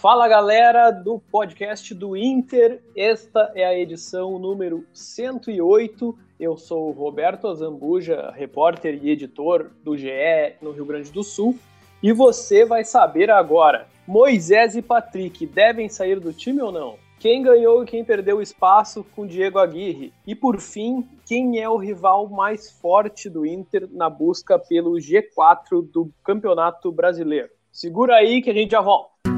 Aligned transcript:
Fala 0.00 0.28
galera 0.28 0.92
do 0.92 1.18
podcast 1.18 1.92
do 1.92 2.16
Inter, 2.16 2.80
esta 2.96 3.50
é 3.52 3.64
a 3.64 3.76
edição 3.76 4.38
número 4.38 4.86
108. 4.94 6.16
Eu 6.38 6.56
sou 6.56 6.90
o 6.90 6.92
Roberto 6.92 7.48
Azambuja, 7.48 8.30
repórter 8.30 9.00
e 9.02 9.10
editor 9.10 9.72
do 9.82 9.96
GE 9.96 10.54
no 10.62 10.70
Rio 10.70 10.84
Grande 10.84 11.10
do 11.10 11.24
Sul, 11.24 11.58
e 12.00 12.12
você 12.12 12.64
vai 12.64 12.84
saber 12.84 13.28
agora: 13.28 13.88
Moisés 14.06 14.76
e 14.76 14.82
Patrick 14.82 15.44
devem 15.44 15.88
sair 15.88 16.20
do 16.20 16.32
time 16.32 16.62
ou 16.62 16.70
não? 16.70 16.94
Quem 17.18 17.42
ganhou 17.42 17.82
e 17.82 17.86
quem 17.86 18.04
perdeu 18.04 18.40
espaço 18.40 19.04
com 19.16 19.26
Diego 19.26 19.58
Aguirre? 19.58 20.12
E 20.24 20.32
por 20.32 20.60
fim, 20.60 21.08
quem 21.26 21.58
é 21.58 21.68
o 21.68 21.76
rival 21.76 22.28
mais 22.28 22.70
forte 22.70 23.28
do 23.28 23.44
Inter 23.44 23.88
na 23.90 24.08
busca 24.08 24.60
pelo 24.60 24.92
G4 24.92 25.84
do 25.92 26.08
Campeonato 26.22 26.92
Brasileiro? 26.92 27.48
Segura 27.72 28.14
aí 28.14 28.40
que 28.40 28.50
a 28.50 28.54
gente 28.54 28.70
já 28.70 28.80
volta. 28.80 29.37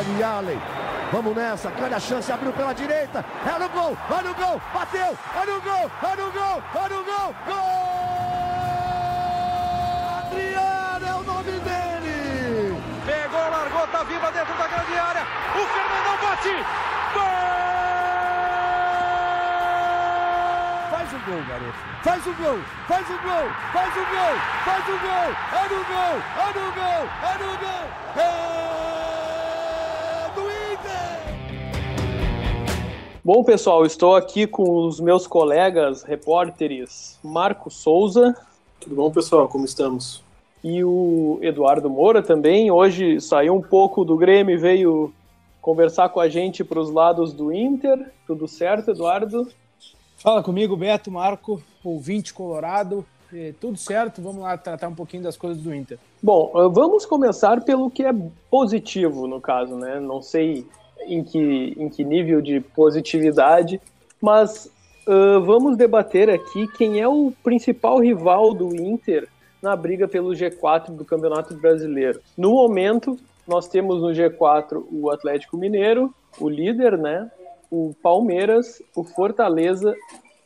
Olha 0.00 0.28
Allen. 0.28 0.58
Vamos 1.12 1.36
nessa, 1.36 1.70
grande 1.70 1.94
a 1.94 2.00
chance, 2.00 2.32
abriu 2.32 2.52
pela 2.54 2.72
direita, 2.72 3.22
é 3.44 3.58
no 3.58 3.68
gol, 3.68 3.98
olha 4.08 4.30
o 4.30 4.34
gol, 4.34 4.62
bateu, 4.72 5.18
olha 5.36 5.56
o 5.56 5.60
gol, 5.60 5.90
olha 6.02 6.24
o 6.24 6.32
gol, 6.32 6.62
olha 6.74 7.00
o 7.00 7.04
gol, 7.04 7.34
gol! 7.46 7.54
Adriano 10.20 11.06
é 11.06 11.14
o 11.14 11.22
nome 11.22 11.52
dele! 11.52 12.82
Pegou, 13.04 13.50
largou, 13.50 13.86
tá 13.88 14.02
viva 14.04 14.30
dentro 14.30 14.54
da 14.54 14.68
grande 14.68 14.98
área, 14.98 15.26
o 15.52 15.66
Fernandão 15.66 16.16
bate, 16.22 16.64
gol! 17.12 17.50
Faz 20.90 21.12
o 21.12 21.18
gol, 21.26 21.42
garoto, 21.46 21.78
faz 22.04 22.26
o 22.26 22.32
gol, 22.34 22.58
faz 22.88 23.10
o 23.10 23.18
gol, 23.18 23.50
faz 23.72 23.96
o 23.96 24.06
gol, 24.06 24.36
faz 24.64 24.88
o 24.88 24.98
gol, 24.98 25.34
é 25.52 25.68
no 25.68 25.84
gol, 25.84 26.16
é 26.38 26.46
no 26.56 26.72
gol, 26.72 27.02
é 27.20 27.38
no 27.42 27.50
gol, 27.58 27.84
é... 28.16 28.99
Bom, 33.22 33.44
pessoal, 33.44 33.84
estou 33.84 34.16
aqui 34.16 34.46
com 34.46 34.86
os 34.86 34.98
meus 34.98 35.26
colegas 35.26 36.02
repórteres 36.02 37.18
Marco 37.22 37.70
Souza. 37.70 38.34
Tudo 38.80 38.96
bom, 38.96 39.10
pessoal? 39.10 39.46
Como 39.46 39.66
estamos? 39.66 40.22
E 40.64 40.82
o 40.82 41.38
Eduardo 41.42 41.90
Moura 41.90 42.22
também. 42.22 42.70
Hoje 42.70 43.20
saiu 43.20 43.54
um 43.54 43.60
pouco 43.60 44.06
do 44.06 44.16
Grêmio 44.16 44.54
e 44.54 44.58
veio 44.58 45.12
conversar 45.60 46.08
com 46.08 46.18
a 46.18 46.30
gente 46.30 46.64
para 46.64 46.80
os 46.80 46.90
lados 46.90 47.34
do 47.34 47.52
Inter. 47.52 48.10
Tudo 48.26 48.48
certo, 48.48 48.92
Eduardo? 48.92 49.46
Fala 50.16 50.42
comigo, 50.42 50.74
Beto, 50.74 51.10
Marco, 51.10 51.62
ouvinte 51.84 52.32
colorado. 52.32 53.04
tudo 53.60 53.76
certo, 53.76 54.22
vamos 54.22 54.40
lá 54.40 54.56
tratar 54.56 54.88
um 54.88 54.94
pouquinho 54.94 55.22
das 55.22 55.36
coisas 55.36 55.62
do 55.62 55.74
Inter. 55.74 55.98
Bom, 56.22 56.50
vamos 56.72 57.04
começar 57.04 57.60
pelo 57.64 57.90
que 57.90 58.02
é 58.02 58.14
positivo, 58.50 59.26
no 59.26 59.42
caso, 59.42 59.76
né? 59.76 60.00
Não 60.00 60.22
sei 60.22 60.66
em 61.06 61.22
que, 61.22 61.74
em 61.76 61.88
que 61.88 62.04
nível 62.04 62.40
de 62.40 62.60
positividade, 62.60 63.80
mas 64.20 64.70
uh, 65.06 65.40
vamos 65.44 65.76
debater 65.76 66.30
aqui 66.30 66.66
quem 66.76 67.00
é 67.00 67.08
o 67.08 67.32
principal 67.42 67.98
rival 67.98 68.54
do 68.54 68.74
Inter 68.74 69.28
na 69.62 69.76
briga 69.76 70.08
pelo 70.08 70.30
G4 70.30 70.90
do 70.90 71.04
Campeonato 71.04 71.54
Brasileiro. 71.54 72.20
No 72.36 72.50
momento, 72.52 73.18
nós 73.46 73.68
temos 73.68 74.00
no 74.00 74.08
G4 74.08 74.84
o 74.90 75.10
Atlético 75.10 75.56
Mineiro, 75.56 76.14
o 76.38 76.48
líder, 76.48 76.96
né? 76.96 77.30
O 77.70 77.94
Palmeiras, 78.02 78.82
o 78.94 79.04
Fortaleza 79.04 79.94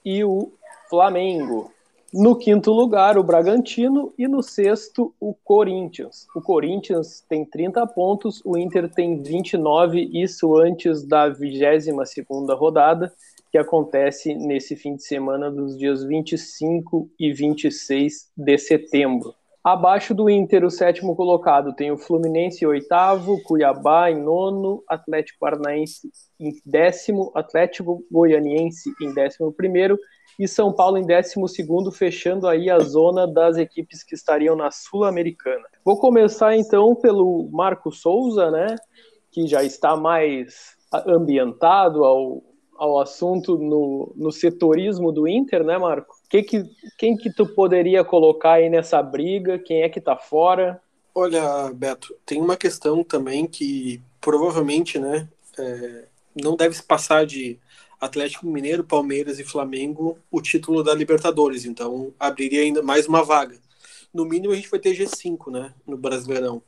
e 0.05 0.24
o 0.24 0.52
Flamengo. 0.89 1.73
No 2.17 2.37
quinto 2.37 2.70
lugar, 2.70 3.19
o 3.19 3.25
Bragantino. 3.25 4.15
E 4.17 4.29
no 4.29 4.41
sexto, 4.41 5.12
o 5.19 5.34
Corinthians. 5.34 6.29
O 6.33 6.41
Corinthians 6.41 7.25
tem 7.29 7.45
30 7.45 7.84
pontos, 7.89 8.41
o 8.45 8.57
Inter 8.57 8.89
tem 8.89 9.20
29, 9.20 10.11
isso 10.12 10.57
antes 10.57 11.05
da 11.05 11.29
22 11.29 11.89
rodada, 12.57 13.12
que 13.51 13.59
acontece 13.59 14.33
nesse 14.33 14.77
fim 14.77 14.95
de 14.95 15.03
semana 15.03 15.51
dos 15.51 15.77
dias 15.77 16.05
25 16.05 17.11
e 17.19 17.33
26 17.33 18.30
de 18.36 18.58
setembro. 18.58 19.35
Abaixo 19.64 20.14
do 20.14 20.30
Inter, 20.30 20.64
o 20.64 20.70
sétimo 20.70 21.17
colocado 21.17 21.73
tem 21.73 21.91
o 21.91 21.98
Fluminense 21.98 22.64
em 22.64 22.69
oitavo, 22.69 23.42
Cuiabá 23.42 24.08
em 24.08 24.23
nono, 24.23 24.85
Atlético 24.89 25.41
Paranaense 25.41 26.13
em 26.39 26.53
décimo, 26.64 27.33
Atlético 27.35 28.05
Goianiense 28.08 28.92
em 29.03 29.13
décimo 29.13 29.53
primeiro 29.53 29.98
e 30.39 30.48
São 30.48 30.72
Paulo 30.72 30.98
em 30.98 31.06
12 31.06 31.34
fechando 31.92 32.48
aí 32.48 32.68
a 32.70 32.78
zona 32.78 33.27
das 33.27 33.56
equipes 33.56 34.02
que 34.02 34.14
estariam 34.14 34.56
na 34.56 34.70
Sul-Americana. 34.70 35.64
Vou 35.84 35.98
começar 35.98 36.56
então 36.56 36.95
pelo 36.95 37.48
Marco 37.52 37.92
Souza, 37.92 38.50
né, 38.50 38.77
que 39.30 39.46
já 39.46 39.62
está 39.62 39.96
mais 39.96 40.77
ambientado 41.06 42.05
ao, 42.05 42.42
ao 42.77 43.00
assunto 43.00 43.58
no, 43.58 44.12
no 44.17 44.30
setorismo 44.30 45.12
do 45.12 45.27
Inter, 45.27 45.64
né, 45.64 45.78
Marco? 45.78 46.14
Que 46.28 46.42
que, 46.42 46.64
quem 46.98 47.17
que 47.17 47.33
tu 47.33 47.46
poderia 47.46 48.05
colocar 48.05 48.55
aí 48.55 48.68
nessa 48.68 49.02
briga? 49.02 49.58
Quem 49.58 49.83
é 49.83 49.89
que 49.89 50.00
tá 50.00 50.17
fora? 50.17 50.80
Olha, 51.14 51.73
Beto, 51.73 52.14
tem 52.27 52.40
uma 52.40 52.56
questão 52.56 53.05
também 53.05 53.46
que 53.46 54.00
provavelmente, 54.20 54.98
né, 54.98 55.28
é, 55.58 56.05
não 56.34 56.56
deve 56.56 56.74
se 56.74 56.83
passar 56.83 57.24
de 57.24 57.58
Atlético 58.05 58.47
Mineiro, 58.47 58.85
Palmeiras 58.85 59.39
e 59.39 59.45
Flamengo 59.45 60.19
o 60.31 60.41
título 60.41 60.83
da 60.83 60.95
Libertadores, 60.95 61.65
então 61.65 62.13
abriria 62.20 62.61
ainda 62.61 62.83
mais 62.83 63.07
uma 63.07 63.25
vaga. 63.25 63.59
No 64.13 64.25
mínimo 64.25 64.53
a 64.53 64.57
gente 64.57 64.70
vai 64.70 64.79
ter 64.79 64.95
G5, 64.95 65.51
né, 65.51 65.75
no 65.87 65.97
Brasileirão. 65.97 66.63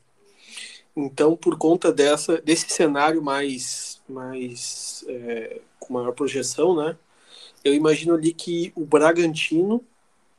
Então, 0.97 1.37
por 1.37 1.59
conta 1.59 1.93
dessa 1.93 2.41
desse 2.41 2.69
cenário 2.71 3.23
mais 3.23 4.01
mais 4.09 5.05
é, 5.09 5.61
com 5.79 5.95
maior 5.95 6.13
projeção, 6.13 6.75
né, 6.75 6.97
eu 7.63 7.75
imagino 7.75 8.15
ali 8.15 8.33
que 8.33 8.73
o 8.75 8.85
Bragantino, 8.85 9.85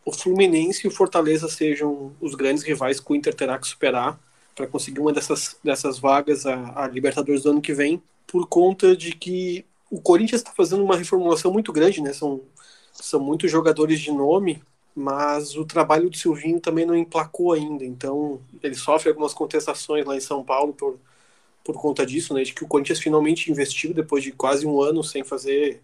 o 0.06 0.12
Fluminense 0.12 0.86
e 0.86 0.88
o 0.88 0.92
Fortaleza 0.92 1.48
sejam 1.48 2.16
os 2.20 2.34
grandes 2.34 2.64
rivais 2.64 3.00
que 3.00 3.12
o 3.12 3.16
Inter 3.16 3.36
terá 3.36 3.60
que 3.60 3.68
superar 3.68 4.20
para 4.56 4.66
conseguir 4.66 5.00
uma 5.00 5.14
dessas 5.14 5.58
dessas 5.64 6.00
vagas 6.00 6.46
a, 6.48 6.84
a 6.84 6.88
Libertadores 6.88 7.44
do 7.44 7.52
ano 7.52 7.62
que 7.62 7.74
vem, 7.74 8.02
por 8.26 8.48
conta 8.48 8.96
de 8.96 9.12
que 9.12 9.64
o 9.90 10.02
Corinthians 10.02 10.42
está 10.42 10.52
fazendo 10.52 10.84
uma 10.84 10.98
reformulação 10.98 11.52
muito 11.52 11.72
grande, 11.72 12.02
né? 12.02 12.14
São, 12.14 12.42
são 12.94 13.20
muitos 13.20 13.50
jogadores 13.50 14.00
de 14.00 14.12
nome, 14.12 14.62
mas 14.96 15.56
o 15.56 15.66
trabalho 15.66 16.10
do 16.10 16.18
Silvinho 16.18 16.60
também 16.60 16.86
não 16.86 16.96
emplacou 16.96 17.54
ainda. 17.54 17.86
Então, 17.86 18.42
ele 18.62 18.76
sofre 18.76 19.10
algumas 19.10 19.34
contestações 19.34 20.06
lá 20.06 20.16
em 20.16 20.20
São 20.20 20.44
Paulo 20.44 20.74
por, 20.74 21.00
por 21.64 21.80
conta 21.80 22.06
disso, 22.06 22.34
né? 22.34 22.44
De 22.44 22.54
que 22.54 22.64
o 22.64 22.68
Corinthians 22.68 23.00
finalmente 23.00 23.52
investiu 23.52 23.94
depois 23.94 24.24
de 24.24 24.32
quase 24.32 24.66
um 24.66 24.82
ano 24.82 25.04
sem 25.04 25.24
fazer 25.24 25.82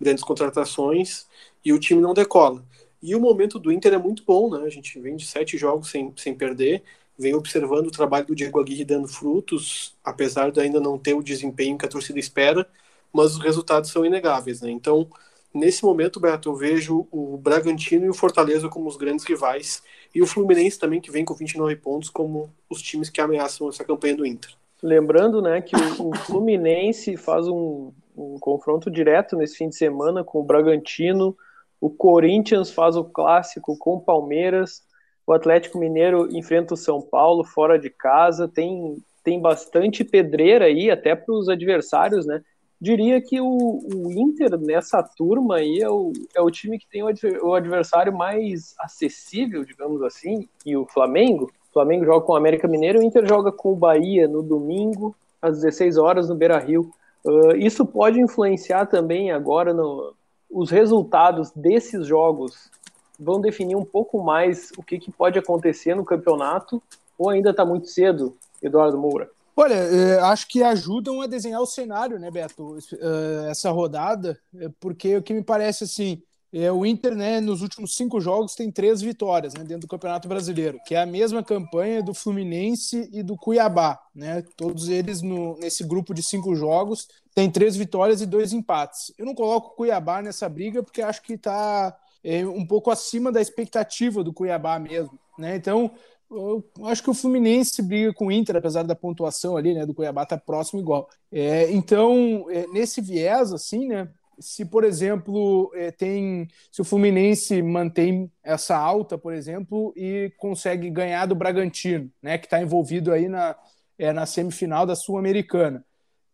grandes 0.00 0.24
contratações 0.24 1.26
e 1.64 1.72
o 1.72 1.78
time 1.78 2.00
não 2.00 2.14
decola. 2.14 2.64
E 3.02 3.14
o 3.14 3.20
momento 3.20 3.58
do 3.58 3.72
Inter 3.72 3.94
é 3.94 3.98
muito 3.98 4.24
bom, 4.24 4.50
né? 4.50 4.64
A 4.64 4.70
gente 4.70 4.98
vem 5.00 5.16
de 5.16 5.26
sete 5.26 5.58
jogos 5.58 5.90
sem, 5.90 6.12
sem 6.16 6.34
perder, 6.34 6.82
vem 7.18 7.34
observando 7.34 7.88
o 7.88 7.90
trabalho 7.90 8.26
do 8.26 8.34
Diego 8.34 8.60
Aguirre 8.60 8.84
dando 8.84 9.08
frutos, 9.08 9.94
apesar 10.04 10.50
de 10.50 10.60
ainda 10.60 10.80
não 10.80 10.98
ter 10.98 11.14
o 11.14 11.22
desempenho 11.22 11.76
que 11.76 11.84
a 11.84 11.88
torcida 11.88 12.18
espera 12.18 12.66
mas 13.12 13.34
os 13.36 13.42
resultados 13.42 13.90
são 13.90 14.04
inegáveis, 14.04 14.60
né? 14.60 14.70
Então, 14.70 15.08
nesse 15.54 15.84
momento, 15.84 16.20
Beto, 16.20 16.48
eu 16.48 16.56
vejo 16.56 17.06
o 17.10 17.36
Bragantino 17.36 18.06
e 18.06 18.08
o 18.08 18.14
Fortaleza 18.14 18.68
como 18.68 18.88
os 18.88 18.96
grandes 18.96 19.24
rivais 19.24 19.82
e 20.14 20.22
o 20.22 20.26
Fluminense 20.26 20.78
também, 20.78 21.00
que 21.00 21.10
vem 21.10 21.24
com 21.24 21.34
29 21.34 21.76
pontos, 21.76 22.10
como 22.10 22.50
os 22.68 22.80
times 22.80 23.10
que 23.10 23.20
ameaçam 23.20 23.68
essa 23.68 23.84
campanha 23.84 24.16
do 24.16 24.26
Inter. 24.26 24.50
Lembrando, 24.82 25.40
né, 25.40 25.60
que 25.60 25.76
o, 25.76 26.10
o 26.10 26.16
Fluminense 26.16 27.16
faz 27.16 27.46
um, 27.46 27.92
um 28.16 28.38
confronto 28.38 28.90
direto 28.90 29.36
nesse 29.36 29.56
fim 29.56 29.68
de 29.68 29.76
semana 29.76 30.24
com 30.24 30.40
o 30.40 30.44
Bragantino, 30.44 31.36
o 31.80 31.90
Corinthians 31.90 32.70
faz 32.70 32.96
o 32.96 33.04
clássico 33.04 33.76
com 33.76 33.94
o 33.94 34.00
Palmeiras, 34.00 34.82
o 35.26 35.32
Atlético 35.32 35.78
Mineiro 35.78 36.28
enfrenta 36.36 36.74
o 36.74 36.76
São 36.76 37.00
Paulo 37.00 37.44
fora 37.44 37.78
de 37.78 37.90
casa, 37.90 38.48
tem, 38.48 38.96
tem 39.24 39.40
bastante 39.40 40.04
pedreira 40.04 40.66
aí, 40.66 40.90
até 40.90 41.14
para 41.14 41.34
os 41.34 41.48
adversários, 41.48 42.26
né? 42.26 42.42
Diria 42.82 43.20
que 43.20 43.40
o, 43.40 43.46
o, 43.46 44.10
Inter 44.10 44.58
nessa 44.58 45.00
turma 45.04 45.58
aí 45.58 45.78
é 45.80 45.88
o, 45.88 46.12
é 46.34 46.42
o 46.42 46.50
time 46.50 46.80
que 46.80 46.88
tem 46.88 47.00
o, 47.00 47.54
adversário 47.54 48.12
mais 48.12 48.74
acessível, 48.76 49.64
digamos 49.64 50.02
assim, 50.02 50.48
e 50.66 50.76
o 50.76 50.84
Flamengo. 50.84 51.44
O 51.70 51.72
Flamengo 51.72 52.04
joga 52.04 52.26
com 52.26 52.32
o 52.32 52.36
América 52.36 52.66
Mineiro, 52.66 52.98
o 52.98 53.02
Inter 53.04 53.24
joga 53.24 53.52
com 53.52 53.72
o 53.72 53.76
Bahia 53.76 54.26
no 54.26 54.42
domingo, 54.42 55.14
às 55.40 55.60
16 55.60 55.96
horas, 55.96 56.28
no 56.28 56.34
Beira 56.34 56.58
Rio. 56.58 56.90
Uh, 57.24 57.54
isso 57.56 57.86
pode 57.86 58.20
influenciar 58.20 58.86
também 58.86 59.30
agora 59.30 59.72
no, 59.72 60.12
os 60.50 60.68
resultados 60.68 61.52
desses 61.52 62.04
jogos 62.04 62.68
vão 63.16 63.40
definir 63.40 63.76
um 63.76 63.84
pouco 63.84 64.20
mais 64.20 64.72
o 64.76 64.82
que, 64.82 64.98
que 64.98 65.12
pode 65.12 65.38
acontecer 65.38 65.94
no 65.94 66.04
campeonato, 66.04 66.82
ou 67.16 67.30
ainda 67.30 67.50
está 67.50 67.64
muito 67.64 67.86
cedo, 67.86 68.34
Eduardo 68.60 68.98
Moura? 68.98 69.30
Olha, 69.54 69.74
é, 69.74 70.18
acho 70.20 70.48
que 70.48 70.62
ajudam 70.62 71.20
a 71.20 71.26
desenhar 71.26 71.60
o 71.60 71.66
cenário, 71.66 72.18
né, 72.18 72.30
Beto? 72.30 72.76
É, 72.94 73.50
essa 73.50 73.70
rodada, 73.70 74.38
é, 74.56 74.68
porque 74.80 75.16
o 75.16 75.22
que 75.22 75.34
me 75.34 75.42
parece 75.42 75.84
assim, 75.84 76.22
é, 76.52 76.70
o 76.70 76.84
Inter, 76.84 77.14
né, 77.14 77.40
nos 77.40 77.62
últimos 77.62 77.94
cinco 77.94 78.20
jogos, 78.20 78.54
tem 78.54 78.70
três 78.70 79.00
vitórias 79.00 79.54
né, 79.54 79.64
dentro 79.64 79.82
do 79.82 79.88
Campeonato 79.88 80.28
Brasileiro, 80.28 80.78
que 80.86 80.94
é 80.94 81.00
a 81.00 81.06
mesma 81.06 81.42
campanha 81.42 82.02
do 82.02 82.12
Fluminense 82.12 83.08
e 83.12 83.22
do 83.22 83.36
Cuiabá. 83.36 83.98
Né? 84.14 84.42
Todos 84.56 84.88
eles 84.88 85.22
no, 85.22 85.58
nesse 85.58 85.82
grupo 85.82 86.12
de 86.12 86.22
cinco 86.22 86.54
jogos 86.54 87.08
têm 87.34 87.50
três 87.50 87.74
vitórias 87.74 88.20
e 88.20 88.26
dois 88.26 88.52
empates. 88.52 89.12
Eu 89.16 89.24
não 89.24 89.34
coloco 89.34 89.68
o 89.68 89.76
Cuiabá 89.76 90.20
nessa 90.20 90.48
briga 90.48 90.82
porque 90.82 91.00
acho 91.00 91.22
que 91.22 91.34
está 91.34 91.96
é, 92.22 92.44
um 92.46 92.66
pouco 92.66 92.90
acima 92.90 93.32
da 93.32 93.40
expectativa 93.40 94.22
do 94.22 94.32
Cuiabá 94.32 94.78
mesmo. 94.78 95.18
Né? 95.38 95.56
Então, 95.56 95.90
eu 96.32 96.86
acho 96.86 97.02
que 97.02 97.10
o 97.10 97.14
Fluminense 97.14 97.82
briga 97.82 98.12
com 98.12 98.26
o 98.26 98.32
Inter, 98.32 98.56
apesar 98.56 98.82
da 98.82 98.94
pontuação 98.94 99.56
ali, 99.56 99.74
né, 99.74 99.86
do 99.86 99.94
Cuiabá 99.94 100.26
tá 100.26 100.36
próximo 100.36 100.80
igual. 100.80 101.08
É, 101.30 101.70
então, 101.70 102.46
é, 102.50 102.66
nesse 102.68 103.00
viés, 103.00 103.52
assim, 103.52 103.88
né, 103.88 104.08
se, 104.38 104.64
por 104.64 104.84
exemplo, 104.84 105.70
é, 105.74 105.90
tem. 105.90 106.48
Se 106.70 106.80
o 106.80 106.84
Fluminense 106.84 107.62
mantém 107.62 108.30
essa 108.42 108.76
alta, 108.76 109.16
por 109.16 109.32
exemplo, 109.32 109.92
e 109.96 110.32
consegue 110.38 110.90
ganhar 110.90 111.26
do 111.26 111.34
Bragantino, 111.34 112.10
né? 112.20 112.38
Que 112.38 112.46
está 112.46 112.60
envolvido 112.60 113.12
aí 113.12 113.28
na, 113.28 113.56
é, 113.98 114.12
na 114.12 114.26
semifinal 114.26 114.84
da 114.84 114.96
Sul-Americana. 114.96 115.84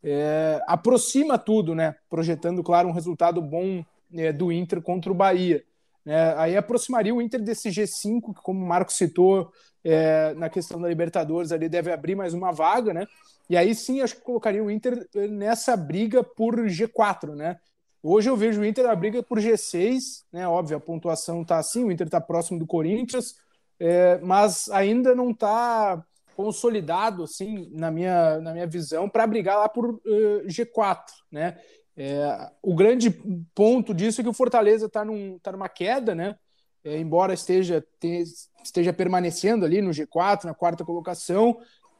É, 0.02 0.60
aproxima 0.66 1.38
tudo, 1.38 1.74
né? 1.74 1.94
Projetando, 2.08 2.62
claro, 2.62 2.88
um 2.88 2.92
resultado 2.92 3.42
bom 3.42 3.84
é, 4.14 4.32
do 4.32 4.50
Inter 4.52 4.80
contra 4.80 5.10
o 5.12 5.14
Bahia. 5.14 5.62
É, 6.08 6.34
aí 6.36 6.56
aproximaria 6.56 7.14
o 7.14 7.20
Inter 7.20 7.42
desse 7.42 7.68
G5, 7.68 8.34
que, 8.34 8.42
como 8.42 8.64
o 8.64 8.66
Marco 8.66 8.92
citou 8.92 9.52
é, 9.84 10.32
na 10.34 10.48
questão 10.48 10.80
da 10.80 10.88
Libertadores, 10.88 11.52
ali 11.52 11.68
deve 11.68 11.92
abrir 11.92 12.14
mais 12.14 12.32
uma 12.32 12.50
vaga, 12.50 12.94
né? 12.94 13.06
E 13.48 13.56
aí 13.56 13.74
sim, 13.74 14.00
acho 14.00 14.16
que 14.16 14.22
colocaria 14.22 14.62
o 14.64 14.70
Inter 14.70 15.06
nessa 15.30 15.76
briga 15.76 16.24
por 16.24 16.56
G4, 16.66 17.34
né? 17.34 17.58
Hoje 18.02 18.30
eu 18.30 18.36
vejo 18.36 18.60
o 18.60 18.64
Inter 18.64 18.86
na 18.86 18.94
briga 18.94 19.22
por 19.22 19.38
G6, 19.38 20.24
né? 20.32 20.48
Óbvio, 20.48 20.78
a 20.78 20.80
pontuação 20.80 21.44
tá 21.44 21.58
assim, 21.58 21.84
o 21.84 21.92
Inter 21.92 22.06
está 22.06 22.20
próximo 22.20 22.58
do 22.58 22.66
Corinthians, 22.66 23.34
é, 23.78 24.18
mas 24.18 24.68
ainda 24.70 25.14
não 25.14 25.30
está 25.30 26.02
consolidado, 26.38 27.24
assim, 27.24 27.68
na 27.72 27.90
minha, 27.90 28.38
na 28.40 28.52
minha 28.52 28.66
visão, 28.66 29.08
para 29.08 29.26
brigar 29.26 29.58
lá 29.58 29.68
por 29.68 29.90
uh, 29.90 30.00
eh, 30.06 30.46
G4, 30.46 31.02
né? 31.32 31.58
É, 32.00 32.52
o 32.62 32.76
grande 32.76 33.10
ponto 33.52 33.92
disso 33.92 34.20
é 34.20 34.24
que 34.24 34.30
o 34.30 34.32
Fortaleza 34.32 34.86
está 34.86 35.04
num, 35.04 35.36
tá 35.40 35.50
numa 35.50 35.68
queda, 35.68 36.14
né? 36.14 36.36
É, 36.84 36.96
embora 36.96 37.34
esteja, 37.34 37.84
te, 37.98 38.22
esteja 38.62 38.92
permanecendo 38.92 39.64
ali 39.64 39.82
no 39.82 39.90
G4, 39.90 40.44
na 40.44 40.54
quarta 40.54 40.84
colocação, 40.84 41.58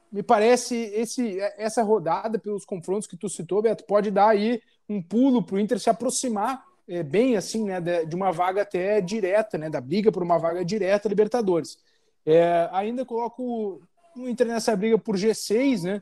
me 0.09 0.23
parece 0.23 0.75
esse, 0.75 1.37
essa 1.57 1.83
rodada, 1.83 2.39
pelos 2.39 2.63
confrontos 2.63 3.07
que 3.07 3.17
tu 3.17 3.27
citou, 3.27 3.61
Beto, 3.61 3.83
pode 3.83 4.09
dar 4.09 4.29
aí 4.29 4.61
um 4.87 5.01
pulo 5.01 5.43
para 5.43 5.57
o 5.57 5.59
Inter 5.59 5.77
se 5.77 5.89
aproximar 5.89 6.63
é, 6.87 7.03
bem 7.03 7.35
assim, 7.35 7.65
né, 7.65 7.81
de, 7.81 8.15
uma 8.15 8.31
vaga 8.31 8.61
até 8.61 9.01
direta, 9.01 9.57
né, 9.57 9.69
da 9.69 9.81
briga 9.81 10.13
por 10.13 10.23
uma 10.23 10.39
vaga 10.39 10.63
direta 10.63 11.09
Libertadores. 11.09 11.77
É, 12.25 12.69
ainda 12.71 13.05
coloco 13.05 13.81
o 14.15 14.29
Inter 14.29 14.47
nessa 14.47 14.73
briga 14.77 14.97
por 14.97 15.17
G6, 15.17 15.83
né, 15.83 16.01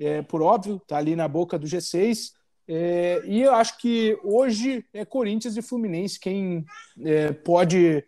é, 0.00 0.20
por 0.20 0.42
óbvio, 0.42 0.80
tá 0.84 0.96
ali 0.96 1.14
na 1.14 1.28
boca 1.28 1.56
do 1.56 1.66
G6. 1.66 2.35
É, 2.68 3.22
e 3.24 3.42
eu 3.42 3.54
acho 3.54 3.78
que 3.78 4.18
hoje 4.24 4.84
é 4.92 5.04
Corinthians 5.04 5.56
e 5.56 5.62
Fluminense 5.62 6.18
quem 6.18 6.64
é, 7.04 7.32
pode 7.32 8.04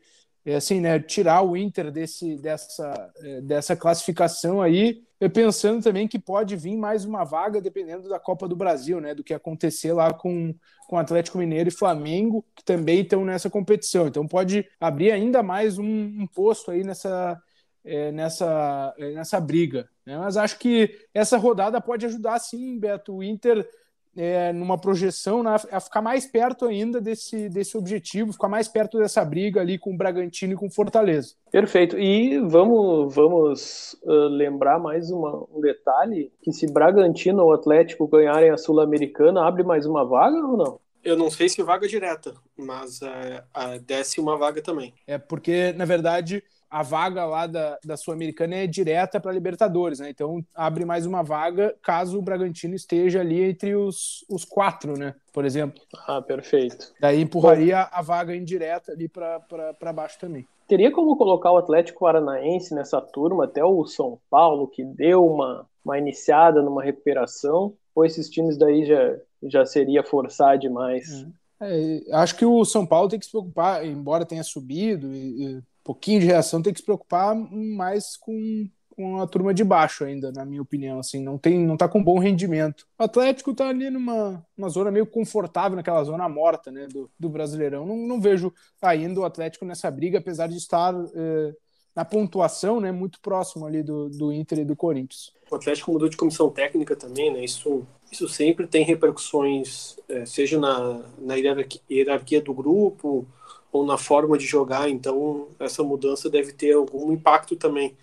é, 0.48 0.56
assim, 0.56 0.80
né, 0.80 0.98
tirar 0.98 1.42
o 1.42 1.56
Inter 1.56 1.92
desse, 1.92 2.36
dessa, 2.36 3.12
é, 3.22 3.40
dessa 3.42 3.76
classificação 3.76 4.62
aí, 4.62 5.02
pensando 5.34 5.82
também 5.82 6.08
que 6.08 6.18
pode 6.18 6.56
vir 6.56 6.76
mais 6.76 7.04
uma 7.04 7.22
vaga 7.22 7.60
dependendo 7.60 8.08
da 8.08 8.18
Copa 8.18 8.48
do 8.48 8.56
Brasil, 8.56 9.00
né, 9.00 9.14
do 9.14 9.22
que 9.22 9.34
acontecer 9.34 9.92
lá 9.92 10.12
com, 10.12 10.54
com 10.88 10.96
Atlético 10.96 11.36
Mineiro 11.38 11.68
e 11.68 11.72
Flamengo, 11.72 12.44
que 12.54 12.64
também 12.64 13.00
estão 13.00 13.24
nessa 13.26 13.50
competição. 13.50 14.06
Então 14.06 14.26
pode 14.26 14.66
abrir 14.80 15.12
ainda 15.12 15.42
mais 15.42 15.76
um, 15.78 15.84
um 15.84 16.26
posto 16.26 16.70
aí 16.70 16.82
nessa, 16.82 17.38
é, 17.84 18.10
nessa, 18.10 18.94
é, 18.96 19.12
nessa 19.12 19.38
briga. 19.38 19.88
Né? 20.06 20.16
Mas 20.16 20.36
acho 20.36 20.58
que 20.58 20.98
essa 21.12 21.36
rodada 21.36 21.80
pode 21.80 22.06
ajudar 22.06 22.38
sim, 22.38 22.78
Beto, 22.78 23.16
o 23.16 23.22
Inter 23.22 23.68
é, 24.16 24.52
numa 24.52 24.78
projeção 24.78 25.42
né, 25.42 25.56
a 25.70 25.80
ficar 25.80 26.02
mais 26.02 26.26
perto 26.26 26.66
ainda 26.66 27.00
desse, 27.00 27.48
desse 27.48 27.76
objetivo, 27.76 28.32
ficar 28.32 28.48
mais 28.48 28.68
perto 28.68 28.98
dessa 28.98 29.24
briga 29.24 29.60
ali 29.60 29.78
com 29.78 29.92
o 29.92 29.96
Bragantino 29.96 30.52
e 30.52 30.56
com 30.56 30.66
o 30.66 30.70
Fortaleza. 30.70 31.34
Perfeito. 31.50 31.98
E 31.98 32.38
vamos, 32.40 33.14
vamos 33.14 33.96
uh, 34.04 34.28
lembrar 34.28 34.78
mais 34.78 35.10
uma, 35.10 35.46
um 35.52 35.60
detalhe, 35.60 36.32
que 36.42 36.52
se 36.52 36.70
Bragantino 36.70 37.42
ou 37.42 37.52
Atlético 37.52 38.06
ganharem 38.06 38.50
a 38.50 38.56
Sul-Americana, 38.56 39.46
abre 39.46 39.62
mais 39.62 39.86
uma 39.86 40.04
vaga 40.04 40.36
ou 40.36 40.56
não? 40.56 40.80
Eu 41.02 41.16
não 41.16 41.30
sei 41.30 41.48
se 41.48 41.62
vaga 41.62 41.86
direta, 41.86 42.34
mas 42.56 43.00
uh, 43.00 43.78
desce 43.86 44.20
uma 44.20 44.36
vaga 44.36 44.60
também. 44.60 44.92
É 45.06 45.16
porque, 45.16 45.72
na 45.72 45.84
verdade, 45.84 46.42
a 46.70 46.82
vaga 46.82 47.24
lá 47.24 47.46
da, 47.46 47.78
da 47.84 47.96
Sul-Americana 47.96 48.56
é 48.56 48.66
direta 48.66 49.20
para 49.20 49.32
Libertadores, 49.32 50.00
né? 50.00 50.10
Então 50.10 50.44
abre 50.54 50.84
mais 50.84 51.06
uma 51.06 51.22
vaga 51.22 51.74
caso 51.82 52.18
o 52.18 52.22
Bragantino 52.22 52.74
esteja 52.74 53.20
ali 53.20 53.42
entre 53.42 53.74
os, 53.74 54.24
os 54.28 54.44
quatro, 54.44 54.98
né? 54.98 55.14
Por 55.32 55.44
exemplo. 55.44 55.80
Ah, 56.06 56.20
perfeito. 56.20 56.92
Daí 57.00 57.20
empurraria 57.20 57.82
Bom, 57.82 57.88
a 57.92 58.02
vaga 58.02 58.36
indireta 58.36 58.92
ali 58.92 59.08
para 59.08 59.92
baixo 59.92 60.18
também. 60.18 60.46
Teria 60.66 60.90
como 60.90 61.16
colocar 61.16 61.50
o 61.50 61.56
Atlético 61.56 62.00
Paranaense 62.00 62.74
nessa 62.74 63.00
turma, 63.00 63.44
até 63.44 63.64
o 63.64 63.86
São 63.86 64.18
Paulo, 64.28 64.68
que 64.68 64.84
deu 64.84 65.24
uma, 65.24 65.66
uma 65.82 65.98
iniciada 65.98 66.60
numa 66.60 66.82
recuperação, 66.82 67.72
ou 67.94 68.04
esses 68.04 68.28
times 68.28 68.58
daí 68.58 68.84
já, 68.84 69.16
já 69.44 69.64
seria 69.64 70.04
forçar 70.04 70.58
demais? 70.58 71.24
É. 71.34 71.48
É, 71.60 72.02
acho 72.12 72.36
que 72.36 72.46
o 72.46 72.64
São 72.64 72.86
Paulo 72.86 73.08
tem 73.08 73.18
que 73.18 73.24
se 73.24 73.32
preocupar, 73.32 73.84
embora 73.84 74.24
tenha 74.24 74.44
subido 74.44 75.12
e, 75.12 75.56
e 75.56 75.62
pouquinho 75.88 76.20
de 76.20 76.26
reação, 76.26 76.60
tem 76.60 76.70
que 76.70 76.80
se 76.80 76.84
preocupar 76.84 77.34
mais 77.34 78.14
com, 78.14 78.68
com 78.94 79.22
a 79.22 79.26
turma 79.26 79.54
de 79.54 79.64
baixo 79.64 80.04
ainda, 80.04 80.30
na 80.30 80.44
minha 80.44 80.60
opinião. 80.60 80.98
Assim, 80.98 81.18
não 81.18 81.38
tem, 81.38 81.58
não 81.58 81.78
tá 81.78 81.88
com 81.88 82.04
bom 82.04 82.18
rendimento. 82.18 82.86
O 82.98 83.04
Atlético 83.04 83.54
tá 83.54 83.70
ali 83.70 83.88
numa 83.88 84.44
uma 84.54 84.68
zona 84.68 84.90
meio 84.90 85.06
confortável, 85.06 85.76
naquela 85.76 86.04
zona 86.04 86.28
morta 86.28 86.70
né, 86.70 86.86
do, 86.88 87.10
do 87.18 87.30
Brasileirão. 87.30 87.86
Não, 87.86 87.96
não 87.96 88.20
vejo 88.20 88.52
ainda 88.82 89.20
o 89.20 89.24
Atlético 89.24 89.64
nessa 89.64 89.90
briga, 89.90 90.18
apesar 90.18 90.46
de 90.46 90.58
estar 90.58 90.94
eh, 91.14 91.54
na 91.96 92.04
pontuação 92.04 92.80
né, 92.80 92.92
muito 92.92 93.18
próximo 93.22 93.64
ali 93.64 93.82
do, 93.82 94.10
do 94.10 94.30
Inter 94.30 94.58
e 94.58 94.64
do 94.66 94.76
Corinthians. 94.76 95.32
O 95.50 95.56
Atlético 95.56 95.90
mudou 95.90 96.10
de 96.10 96.18
comissão 96.18 96.50
técnica 96.50 96.94
também, 96.94 97.32
né? 97.32 97.42
Isso, 97.42 97.86
isso 98.12 98.28
sempre 98.28 98.66
tem 98.66 98.84
repercussões, 98.84 99.96
eh, 100.06 100.26
seja 100.26 100.60
na, 100.60 101.00
na 101.18 101.34
hierarquia 101.34 102.42
do 102.42 102.52
grupo, 102.52 103.26
ou 103.72 103.84
na 103.84 103.98
forma 103.98 104.38
de 104.38 104.46
jogar, 104.46 104.88
então 104.88 105.48
essa 105.58 105.82
mudança 105.82 106.30
deve 106.30 106.52
ter 106.52 106.72
algum 106.72 107.12
impacto 107.12 107.56
também. 107.56 107.96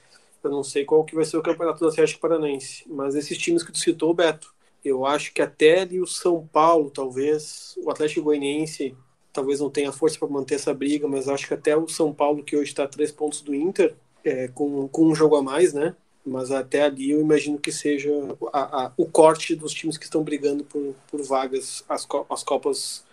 Eu 0.44 0.52
não 0.52 0.64
sei 0.64 0.86
qual 0.86 1.04
que 1.04 1.16
vai 1.16 1.26
ser 1.26 1.38
o 1.38 1.42
campeonato 1.42 1.80
do 1.80 1.88
Atlético 1.88 2.22
Paranaense, 2.22 2.84
mas 2.88 3.16
esses 3.16 3.38
times 3.38 3.64
que 3.64 3.72
tu 3.72 3.80
citou, 3.80 4.14
Beto, 4.14 4.54
eu 4.84 5.06
acho 5.06 5.34
que 5.34 5.42
até 5.42 5.82
ali 5.82 6.00
o 6.00 6.06
São 6.06 6.48
Paulo, 6.48 6.92
talvez, 6.92 7.75
o 7.84 7.89
Atlético 7.89 8.25
Goianiense 8.25 8.96
talvez 9.34 9.60
não 9.60 9.70
tenha 9.70 9.92
força 9.92 10.18
para 10.18 10.30
manter 10.30 10.56
essa 10.56 10.74
briga, 10.74 11.08
mas 11.08 11.28
acho 11.28 11.48
que 11.48 11.54
até 11.54 11.75
o 11.75 11.88
São 11.89 12.13
Paulo, 12.13 12.44
que 12.44 12.56
hoje 12.56 12.70
está 12.70 12.86
a 12.86 12.88
três 12.88 13.12
pontos 13.12 13.42
do 13.42 13.54
Inter, 13.54 13.94
é, 14.24 14.48
com, 14.48 14.88
com 14.88 15.08
um 15.08 15.13
jogo 15.13 15.36
a 15.36 15.42
mais, 15.44 15.74
né? 15.74 15.96
Mas 16.25 16.51
até 16.51 16.84
ali 16.84 17.12
eu 17.12 17.22
imagino 17.22 17.60
que 17.60 17.72
seja 17.72 18.10
a, 18.54 18.86
a, 18.86 18.92
o 18.98 19.06
corte 19.06 19.54
dos 19.54 19.74
times 19.74 19.98
que 19.98 20.06
estão 20.06 20.24
brigando 20.24 20.63
por, 20.63 20.96
por 21.12 21.22
vagas 21.22 21.84
as, 21.88 22.08
as 22.30 22.44
Copas 22.44 23.04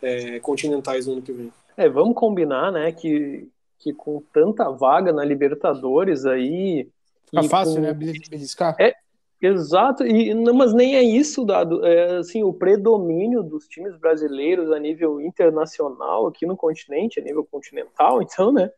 é, 0.00 0.38
continentais 0.40 1.06
no 1.06 1.14
ano 1.14 1.22
que 1.22 1.32
vem. 1.32 1.52
É, 1.76 1.88
vamos 1.88 2.14
combinar, 2.14 2.70
né, 2.70 2.92
que, 2.92 3.48
que 3.78 3.92
com 3.92 4.22
tanta 4.32 4.70
vaga 4.70 5.12
na 5.12 5.24
Libertadores 5.24 6.26
aí. 6.26 6.88
Fica 7.30 7.42
fácil, 7.44 7.76
com... 7.76 7.80
né, 7.80 7.94
beliscar? 7.94 8.76
É, 8.78 8.94
exato, 9.40 10.06
e, 10.06 10.34
não, 10.34 10.54
mas 10.54 10.74
nem 10.74 10.96
é 10.96 11.02
isso, 11.02 11.44
dado. 11.44 11.84
É, 11.84 12.18
assim, 12.18 12.42
o 12.42 12.52
predomínio 12.52 13.42
dos 13.42 13.66
times 13.66 13.96
brasileiros 13.96 14.70
a 14.70 14.78
nível 14.78 15.20
internacional 15.20 16.26
aqui 16.26 16.46
no 16.46 16.56
continente, 16.56 17.20
a 17.20 17.22
nível 17.22 17.46
continental, 17.50 18.20
então, 18.22 18.52
né, 18.52 18.70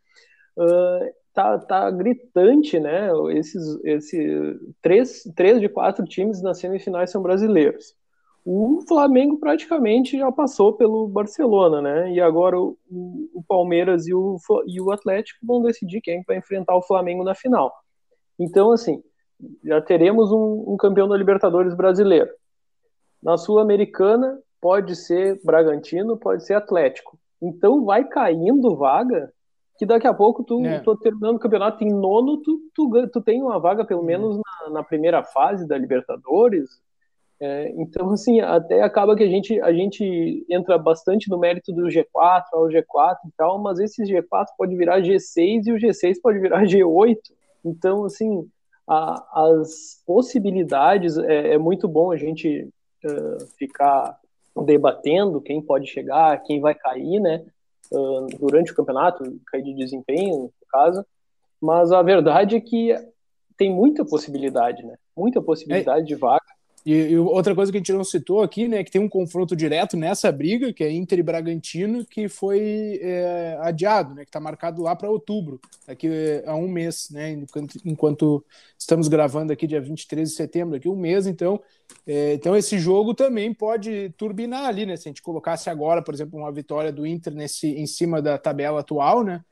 uh, 0.56 1.14
tá, 1.32 1.58
tá 1.58 1.90
gritante, 1.90 2.78
né, 2.78 3.08
esses, 3.30 3.78
esses 3.84 4.56
três, 4.80 5.24
três 5.34 5.60
de 5.60 5.68
quatro 5.68 6.04
times 6.04 6.40
nas 6.42 6.58
semifinais 6.58 7.10
são 7.10 7.22
brasileiros 7.22 7.94
o 8.44 8.82
Flamengo 8.86 9.38
praticamente 9.38 10.18
já 10.18 10.30
passou 10.30 10.74
pelo 10.74 11.08
Barcelona, 11.08 11.80
né? 11.80 12.12
E 12.12 12.20
agora 12.20 12.60
o, 12.60 12.76
o, 12.90 13.42
Palmeiras 13.48 14.06
e 14.06 14.14
o, 14.14 14.36
e 14.66 14.80
o 14.80 14.92
Atlético 14.92 15.38
vão 15.42 15.62
decidir 15.62 16.02
quem 16.02 16.22
vai 16.26 16.36
enfrentar 16.36 16.76
o 16.76 16.82
Flamengo 16.82 17.24
na 17.24 17.34
final. 17.34 17.72
Então, 18.38 18.70
assim, 18.70 19.02
já 19.64 19.80
teremos 19.80 20.30
um, 20.30 20.64
um 20.74 20.76
campeão 20.76 21.08
da 21.08 21.16
Libertadores 21.16 21.74
brasileiro. 21.74 22.30
Na 23.22 23.38
Sul-Americana, 23.38 24.38
pode 24.60 24.94
ser 24.94 25.40
Bragantino, 25.42 26.18
pode 26.18 26.44
ser 26.44 26.54
Atlético. 26.54 27.18
Então, 27.40 27.84
vai 27.84 28.04
caindo 28.06 28.76
vaga 28.76 29.32
que 29.78 29.86
daqui 29.86 30.06
a 30.06 30.14
pouco 30.14 30.44
tu, 30.44 30.64
é. 30.64 30.80
tu 30.80 30.94
terminando 30.96 31.36
o 31.36 31.40
campeonato 31.40 31.82
em 31.82 31.90
nono, 31.90 32.42
tu, 32.42 32.60
tu, 32.74 33.08
tu 33.08 33.20
tem 33.22 33.42
uma 33.42 33.58
vaga 33.58 33.84
pelo 33.84 34.02
é. 34.02 34.06
menos 34.06 34.36
na, 34.36 34.70
na 34.70 34.82
primeira 34.82 35.24
fase 35.24 35.66
da 35.66 35.76
Libertadores, 35.78 36.68
É, 37.40 37.70
então, 37.76 38.10
assim, 38.10 38.40
até 38.40 38.82
acaba 38.82 39.16
que 39.16 39.22
a 39.22 39.28
gente, 39.28 39.60
a 39.60 39.72
gente 39.72 40.46
entra 40.48 40.78
bastante 40.78 41.28
no 41.28 41.38
mérito 41.38 41.72
do 41.72 41.82
G4 41.82 42.44
ao 42.52 42.68
G4 42.68 43.16
e 43.26 43.32
tal, 43.36 43.58
mas 43.58 43.78
esse 43.78 44.02
G4 44.04 44.46
pode 44.56 44.76
virar 44.76 45.00
G6 45.00 45.66
e 45.66 45.72
o 45.72 45.76
G6 45.76 46.14
pode 46.22 46.38
virar 46.38 46.62
G8. 46.64 47.18
Então, 47.64 48.04
assim, 48.04 48.48
a, 48.86 49.50
as 49.52 50.02
possibilidades, 50.06 51.16
é, 51.18 51.54
é, 51.54 51.58
muito 51.58 51.88
bom 51.88 52.12
a 52.12 52.16
gente 52.16 52.68
uh, 53.04 53.46
ficar 53.58 54.18
debatendo 54.64 55.40
quem 55.40 55.60
pode 55.60 55.86
chegar, 55.86 56.42
quem 56.42 56.60
vai 56.60 56.74
cair, 56.74 57.20
né, 57.20 57.44
uh, 57.92 58.26
durante 58.38 58.72
o 58.72 58.74
campeonato, 58.74 59.40
cair 59.46 59.62
de 59.62 59.74
desempenho, 59.74 60.42
no 60.44 60.52
caso, 60.68 61.04
mas 61.60 61.90
a 61.90 62.02
verdade 62.02 62.56
é 62.56 62.60
que 62.60 62.94
tem 63.56 63.72
muita 63.72 64.04
possibilidade, 64.04 64.84
né, 64.84 64.96
muita 65.16 65.42
possibilidade 65.42 66.02
é. 66.02 66.04
de 66.04 66.14
vaga, 66.14 66.43
e, 66.84 66.92
e, 66.92 67.18
outra 67.18 67.54
coisa 67.54 67.72
que 67.72 67.78
a 67.78 67.80
gente 67.80 67.92
não 67.94 68.04
citou 68.04 68.42
aqui, 68.42 68.68
né, 68.68 68.84
que 68.84 68.90
tem 68.90 69.00
um 69.00 69.08
confronto 69.08 69.56
direto 69.56 69.96
nessa 69.96 70.30
briga, 70.30 70.70
que 70.70 70.84
é 70.84 70.92
Inter 70.92 71.18
e 71.18 71.22
Bragantino, 71.22 72.04
que 72.04 72.28
foi 72.28 73.00
é, 73.00 73.56
adiado, 73.62 74.14
né, 74.14 74.22
que 74.22 74.28
está 74.28 74.38
marcado 74.38 74.82
lá 74.82 74.94
para 74.94 75.08
outubro, 75.08 75.58
daqui 75.86 76.08
a 76.44 76.54
um 76.54 76.68
mês, 76.68 77.08
né, 77.10 77.30
enquanto, 77.30 77.78
enquanto, 77.86 78.44
estamos 78.78 79.08
gravando 79.08 79.50
aqui 79.50 79.66
dia 79.66 79.80
23 79.80 80.28
de 80.28 80.34
setembro, 80.34 80.76
aqui 80.76 80.86
um 80.86 80.96
mês, 80.96 81.26
então, 81.26 81.58
é, 82.06 82.34
então 82.34 82.54
esse 82.54 82.78
jogo 82.78 83.14
também 83.14 83.54
pode 83.54 84.10
turbinar 84.18 84.66
ali, 84.66 84.84
né, 84.84 84.94
se 84.96 85.08
a 85.08 85.10
gente 85.10 85.22
colocasse 85.22 85.70
agora, 85.70 86.02
por 86.02 86.12
exemplo, 86.12 86.38
uma 86.38 86.52
vitória 86.52 86.92
do 86.92 87.06
Inter 87.06 87.34
nesse, 87.34 87.68
em 87.68 87.86
cima 87.86 88.20
da 88.20 88.36
tabela 88.36 88.80
atual, 88.80 89.24
né, 89.24 89.42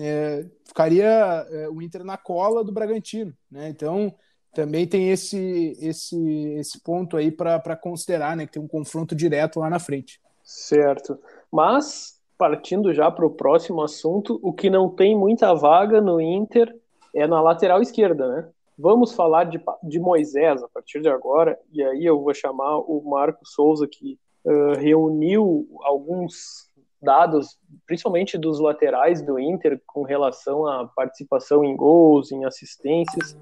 é, 0.00 0.46
ficaria 0.66 1.06
é, 1.06 1.68
o 1.68 1.80
Inter 1.80 2.02
na 2.02 2.16
cola 2.16 2.64
do 2.64 2.72
Bragantino, 2.72 3.32
né, 3.48 3.68
então 3.68 4.12
também 4.52 4.86
tem 4.86 5.10
esse, 5.10 5.76
esse, 5.80 6.54
esse 6.54 6.80
ponto 6.82 7.16
aí 7.16 7.30
para 7.30 7.76
considerar, 7.76 8.36
né? 8.36 8.46
Que 8.46 8.52
tem 8.52 8.62
um 8.62 8.68
confronto 8.68 9.14
direto 9.14 9.60
lá 9.60 9.70
na 9.70 9.78
frente. 9.78 10.20
Certo. 10.44 11.18
Mas, 11.50 12.20
partindo 12.36 12.92
já 12.92 13.10
para 13.10 13.26
o 13.26 13.30
próximo 13.30 13.82
assunto, 13.82 14.38
o 14.42 14.52
que 14.52 14.68
não 14.68 14.88
tem 14.88 15.16
muita 15.16 15.54
vaga 15.54 16.00
no 16.00 16.20
Inter 16.20 16.74
é 17.14 17.26
na 17.26 17.40
lateral 17.40 17.80
esquerda, 17.80 18.28
né? 18.28 18.48
Vamos 18.78 19.14
falar 19.14 19.44
de, 19.44 19.60
de 19.82 20.00
Moisés 20.00 20.62
a 20.62 20.68
partir 20.68 21.00
de 21.00 21.08
agora, 21.08 21.58
e 21.72 21.82
aí 21.82 22.04
eu 22.04 22.20
vou 22.20 22.34
chamar 22.34 22.78
o 22.78 23.02
Marco 23.04 23.46
Souza, 23.46 23.86
que 23.86 24.18
uh, 24.44 24.78
reuniu 24.78 25.68
alguns 25.82 26.70
dados, 27.00 27.58
principalmente 27.86 28.38
dos 28.38 28.60
laterais 28.60 29.22
do 29.22 29.38
Inter, 29.38 29.80
com 29.86 30.02
relação 30.02 30.66
à 30.66 30.86
participação 30.86 31.64
em 31.64 31.76
gols, 31.76 32.32
em 32.32 32.44
assistências. 32.44 33.36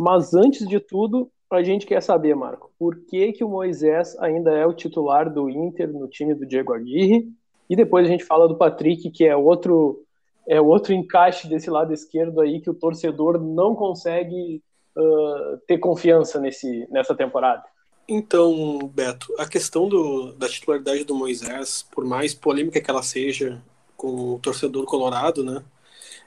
Mas 0.00 0.32
antes 0.32 0.66
de 0.66 0.80
tudo, 0.80 1.30
a 1.50 1.62
gente 1.62 1.84
quer 1.84 2.00
saber, 2.00 2.34
Marco, 2.34 2.70
por 2.78 3.04
que, 3.04 3.34
que 3.34 3.44
o 3.44 3.48
Moisés 3.50 4.16
ainda 4.18 4.50
é 4.50 4.64
o 4.64 4.72
titular 4.72 5.30
do 5.30 5.50
Inter 5.50 5.92
no 5.92 6.08
time 6.08 6.34
do 6.34 6.46
Diego 6.46 6.72
Aguirre? 6.72 7.28
E 7.68 7.76
depois 7.76 8.06
a 8.06 8.08
gente 8.08 8.24
fala 8.24 8.48
do 8.48 8.56
Patrick, 8.56 9.10
que 9.10 9.26
é 9.26 9.36
outro 9.36 10.02
é 10.48 10.58
outro 10.58 10.94
encaixe 10.94 11.46
desse 11.46 11.68
lado 11.68 11.92
esquerdo 11.92 12.40
aí 12.40 12.62
que 12.62 12.70
o 12.70 12.74
torcedor 12.74 13.38
não 13.38 13.74
consegue 13.74 14.62
uh, 14.96 15.58
ter 15.66 15.76
confiança 15.76 16.40
nesse, 16.40 16.88
nessa 16.90 17.14
temporada. 17.14 17.62
Então, 18.08 18.78
Beto, 18.94 19.26
a 19.38 19.46
questão 19.46 19.86
do, 19.86 20.32
da 20.32 20.48
titularidade 20.48 21.04
do 21.04 21.14
Moisés, 21.14 21.86
por 21.92 22.06
mais 22.06 22.32
polêmica 22.32 22.80
que 22.80 22.90
ela 22.90 23.02
seja 23.02 23.62
com 23.98 24.34
o 24.34 24.38
torcedor 24.38 24.86
colorado, 24.86 25.44
né, 25.44 25.62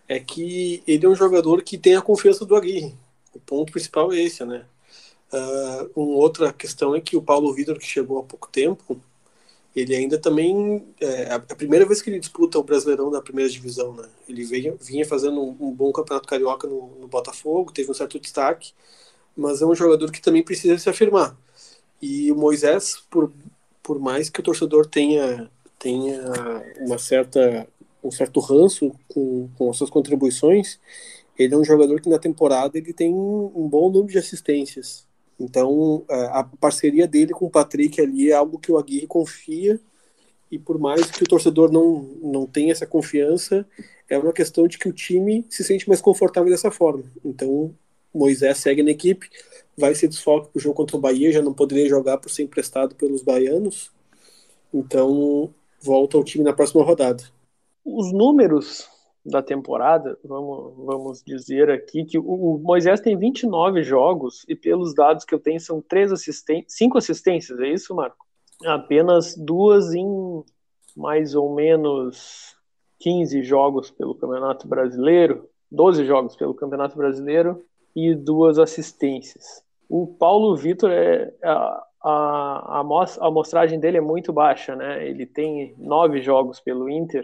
é 0.08 0.20
que 0.20 0.84
ele 0.88 1.08
é 1.08 1.10
um 1.10 1.16
jogador 1.16 1.64
que 1.64 1.76
tem 1.76 1.96
a 1.96 2.02
confiança 2.02 2.46
do 2.46 2.56
Aguirre. 2.56 2.96
Ponto 3.46 3.72
principal 3.72 4.12
é 4.14 4.22
esse, 4.22 4.44
né? 4.46 4.66
Uh, 5.32 5.90
uma 5.96 6.18
outra 6.18 6.54
questão 6.54 6.96
é 6.96 7.02
que 7.02 7.18
o 7.18 7.22
Paulo 7.22 7.54
Vitor, 7.54 7.78
que 7.80 7.86
chegou 7.86 8.20
há 8.20 8.24
pouco 8.24 8.48
tempo, 8.52 9.02
ele 9.76 9.96
ainda 9.96 10.20
também 10.20 10.86
é 11.02 11.34
a 11.34 11.40
primeira 11.40 11.86
vez 11.86 12.02
que 12.02 12.10
ele 12.10 12.20
disputa 12.20 12.60
o 12.60 12.64
Brasileirão 12.64 13.10
da 13.10 13.22
primeira 13.22 13.50
divisão, 13.50 13.94
né? 13.94 14.08
Ele 14.30 14.44
veio, 14.44 14.78
vinha 14.80 15.06
fazendo 15.06 15.42
um, 15.42 15.56
um 15.60 15.72
bom 15.72 15.92
campeonato 15.92 16.28
carioca 16.28 16.68
no, 16.68 16.96
no, 17.00 17.08
Botafogo, 17.08 17.72
teve 17.72 17.90
um 17.90 17.94
certo 17.94 18.20
destaque, 18.20 18.72
mas 19.36 19.62
é 19.64 19.66
um 19.66 19.74
jogador 19.74 20.12
que 20.12 20.22
também 20.22 20.44
precisa 20.44 20.78
se 20.78 20.90
afirmar. 20.90 21.36
E 22.00 22.32
o 22.32 22.36
Moisés, 22.36 23.02
por, 23.10 23.32
por 23.82 24.00
mais 24.00 24.30
que 24.30 24.40
o 24.40 24.44
torcedor 24.44 24.86
tenha 24.86 25.50
tenha 25.80 26.22
uma 26.80 26.98
certa 26.98 27.68
um 28.04 28.12
certo 28.12 28.40
ranço 28.40 28.92
com, 29.08 29.50
com 29.58 29.70
as 29.70 29.78
suas 29.78 29.90
contribuições, 29.90 30.80
ele 31.38 31.54
é 31.54 31.58
um 31.58 31.64
jogador 31.64 32.00
que 32.00 32.10
na 32.10 32.20
temporada 32.20 32.78
ele 32.78 32.94
tem 32.94 33.14
um 33.14 33.68
bom 33.70 33.90
número 33.90 34.12
de 34.12 34.18
assistências. 34.18 35.08
Então, 35.40 36.06
é, 36.10 36.26
a 36.28 36.44
parceria 36.44 37.08
dele 37.08 37.34
com 37.34 37.46
o 37.46 37.50
Patrick 37.50 38.00
ali 38.00 38.32
é 38.32 38.34
algo 38.34 38.60
que 38.60 38.72
o 38.72 38.78
Aguirre 38.78 39.08
confia 39.08 39.80
e 40.52 40.60
por 40.60 40.78
mais 40.78 41.10
que 41.10 41.24
o 41.24 41.28
torcedor 41.28 41.72
não, 41.72 42.04
não 42.22 42.46
tenha 42.46 42.72
essa 42.72 42.86
confiança, 42.86 43.66
é 44.08 44.18
uma 44.18 44.32
questão 44.32 44.68
de 44.68 44.78
que 44.78 44.88
o 44.88 44.94
time 44.94 45.44
se 45.50 45.64
sente 45.64 45.88
mais 45.88 46.00
confortável 46.00 46.52
dessa 46.52 46.70
forma. 46.70 47.04
Então, 47.26 47.74
Moisés 48.14 48.60
segue 48.60 48.84
na 48.84 48.92
equipe, 48.92 49.28
vai 49.76 49.96
ser 49.96 50.08
desfoque 50.08 50.50
para 50.50 50.60
o 50.60 50.62
jogo 50.62 50.76
contra 50.76 50.96
o 50.96 51.00
Bahia, 51.00 51.32
já 51.32 51.42
não 51.42 51.54
poderia 51.54 51.90
jogar 51.90 52.20
por 52.20 52.30
ser 52.30 52.44
emprestado 52.44 52.94
pelos 52.94 53.24
baianos. 53.24 53.92
Então, 54.72 55.52
volta 55.82 56.18
ao 56.18 56.24
time 56.24 56.44
na 56.44 56.54
próxima 56.54 56.84
rodada. 56.84 57.24
Os 57.84 58.14
números 58.14 58.88
da 59.26 59.42
temporada, 59.42 60.18
vamos, 60.24 60.74
vamos 60.78 61.24
dizer 61.24 61.70
aqui 61.70 62.04
que 62.04 62.18
o, 62.20 62.60
Moisés 62.62 63.00
tem 63.00 63.18
29 63.18 63.82
jogos 63.82 64.46
e 64.50 64.56
pelos 64.56 64.94
dados 64.94 65.24
que 65.24 65.34
eu 65.34 65.40
tenho 65.40 65.60
são 65.60 65.82
três 65.82 66.12
assistências, 66.12 66.74
cinco 66.74 66.98
assistências, 66.98 67.58
é 67.60 67.68
isso, 67.68 67.96
Marco? 67.96 68.26
Apenas 68.66 69.36
duas 69.38 69.94
em 69.94 70.44
mais 70.96 71.36
ou 71.36 71.56
menos 71.56 72.56
15 73.00 73.44
jogos 73.44 73.90
pelo 73.92 74.16
Campeonato 74.16 74.68
Brasileiro, 74.68 75.50
12 75.72 76.06
jogos 76.06 76.36
pelo 76.36 76.54
Campeonato 76.54 76.98
Brasileiro 76.98 77.64
e 77.96 78.14
duas 78.14 78.60
assistências. 78.60 79.64
O 79.90 80.06
Paulo 80.06 80.56
Vitor 80.56 80.92
é 80.92 81.34
a, 81.44 81.84
a, 82.04 82.80
a 82.82 83.28
amostragem 83.28 83.80
dele 83.80 83.98
é 83.98 84.02
muito 84.02 84.34
baixa, 84.34 84.76
né? 84.76 85.08
Ele 85.08 85.26
tem 85.26 85.76
nove 85.78 86.22
jogos 86.22 86.60
pelo 86.60 86.90
Inter 86.90 87.24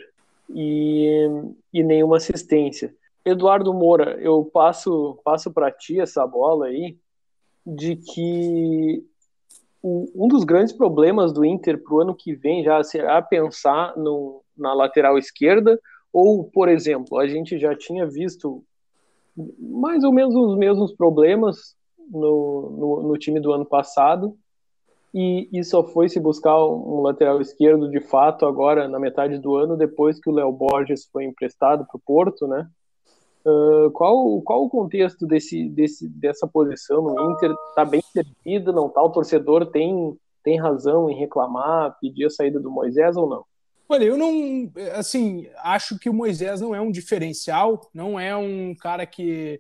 e, 0.50 1.30
e 1.74 1.84
nenhuma 1.84 2.18
assistência. 2.18 2.94
Eduardo 3.24 3.74
Moura, 3.74 4.18
eu 4.22 4.46
passo 4.46 5.20
passo 5.24 5.52
para 5.52 5.72
ti 5.72 6.00
essa 6.00 6.26
bola 6.26 6.68
aí 6.68 6.98
de 7.66 7.96
que 7.96 9.04
um 9.84 10.28
dos 10.28 10.44
grandes 10.44 10.74
problemas 10.74 11.32
do 11.32 11.46
Inter 11.46 11.82
para 11.82 11.94
o 11.94 12.02
ano 12.02 12.16
que 12.16 12.34
vem 12.36 12.64
já 12.64 12.84
será 12.84 13.22
pensar 13.22 13.96
no, 13.96 14.42
na 14.58 14.74
lateral 14.74 15.18
esquerda 15.18 15.80
ou, 16.12 16.44
por 16.44 16.68
exemplo, 16.68 17.18
a 17.18 17.28
gente 17.28 17.58
já 17.58 17.76
tinha 17.76 18.06
visto 18.06 18.64
mais 19.58 20.04
ou 20.04 20.12
menos 20.12 20.36
os 20.36 20.58
mesmos 20.58 20.92
problemas 20.92 21.78
no, 22.10 22.70
no, 22.72 23.08
no 23.10 23.18
time 23.18 23.40
do 23.40 23.54
ano 23.54 23.66
passado 23.66 24.36
e, 25.14 25.50
e 25.52 25.64
só 25.64 25.84
foi 25.84 26.08
se 26.08 26.20
buscar 26.20 26.64
um 26.64 27.02
lateral 27.02 27.42
esquerdo 27.42 27.90
de 27.90 28.00
fato 28.00 28.46
agora 28.46 28.88
na 28.88 29.00
metade 29.00 29.38
do 29.40 29.56
ano, 29.56 29.76
depois 29.76 30.20
que 30.20 30.30
o 30.30 30.34
Léo 30.34 30.52
Borges 30.52 31.08
foi 31.12 31.26
emprestado 31.26 31.86
para 31.86 31.98
o 31.98 32.02
Porto, 32.06 32.48
né? 32.48 32.68
Uh, 33.46 33.90
qual, 33.92 34.42
qual 34.42 34.64
o 34.66 34.70
contexto 34.70 35.26
desse, 35.26 35.68
desse, 35.70 36.08
dessa 36.08 36.46
posição 36.46 37.02
no 37.02 37.32
Inter? 37.32 37.52
Está 37.70 37.86
bem 37.86 38.02
servida, 38.02 38.72
não 38.72 38.90
tá? 38.90 39.02
O 39.02 39.10
torcedor 39.10 39.66
tem, 39.68 40.16
tem 40.44 40.60
razão 40.60 41.10
em 41.10 41.18
reclamar, 41.18 41.98
pedir 42.00 42.26
a 42.26 42.30
saída 42.30 42.60
do 42.60 42.70
Moisés 42.70 43.16
ou 43.16 43.28
não? 43.28 43.46
Olha, 43.88 44.04
eu 44.04 44.18
não, 44.18 44.70
assim, 44.94 45.48
acho 45.64 45.98
que 45.98 46.10
o 46.10 46.14
Moisés 46.14 46.62
não 46.62 46.76
é 46.76 46.82
um 46.82 46.92
diferencial, 46.92 47.82
não 47.92 48.20
é 48.20 48.36
um 48.36 48.76
cara 48.76 49.04
que 49.04 49.60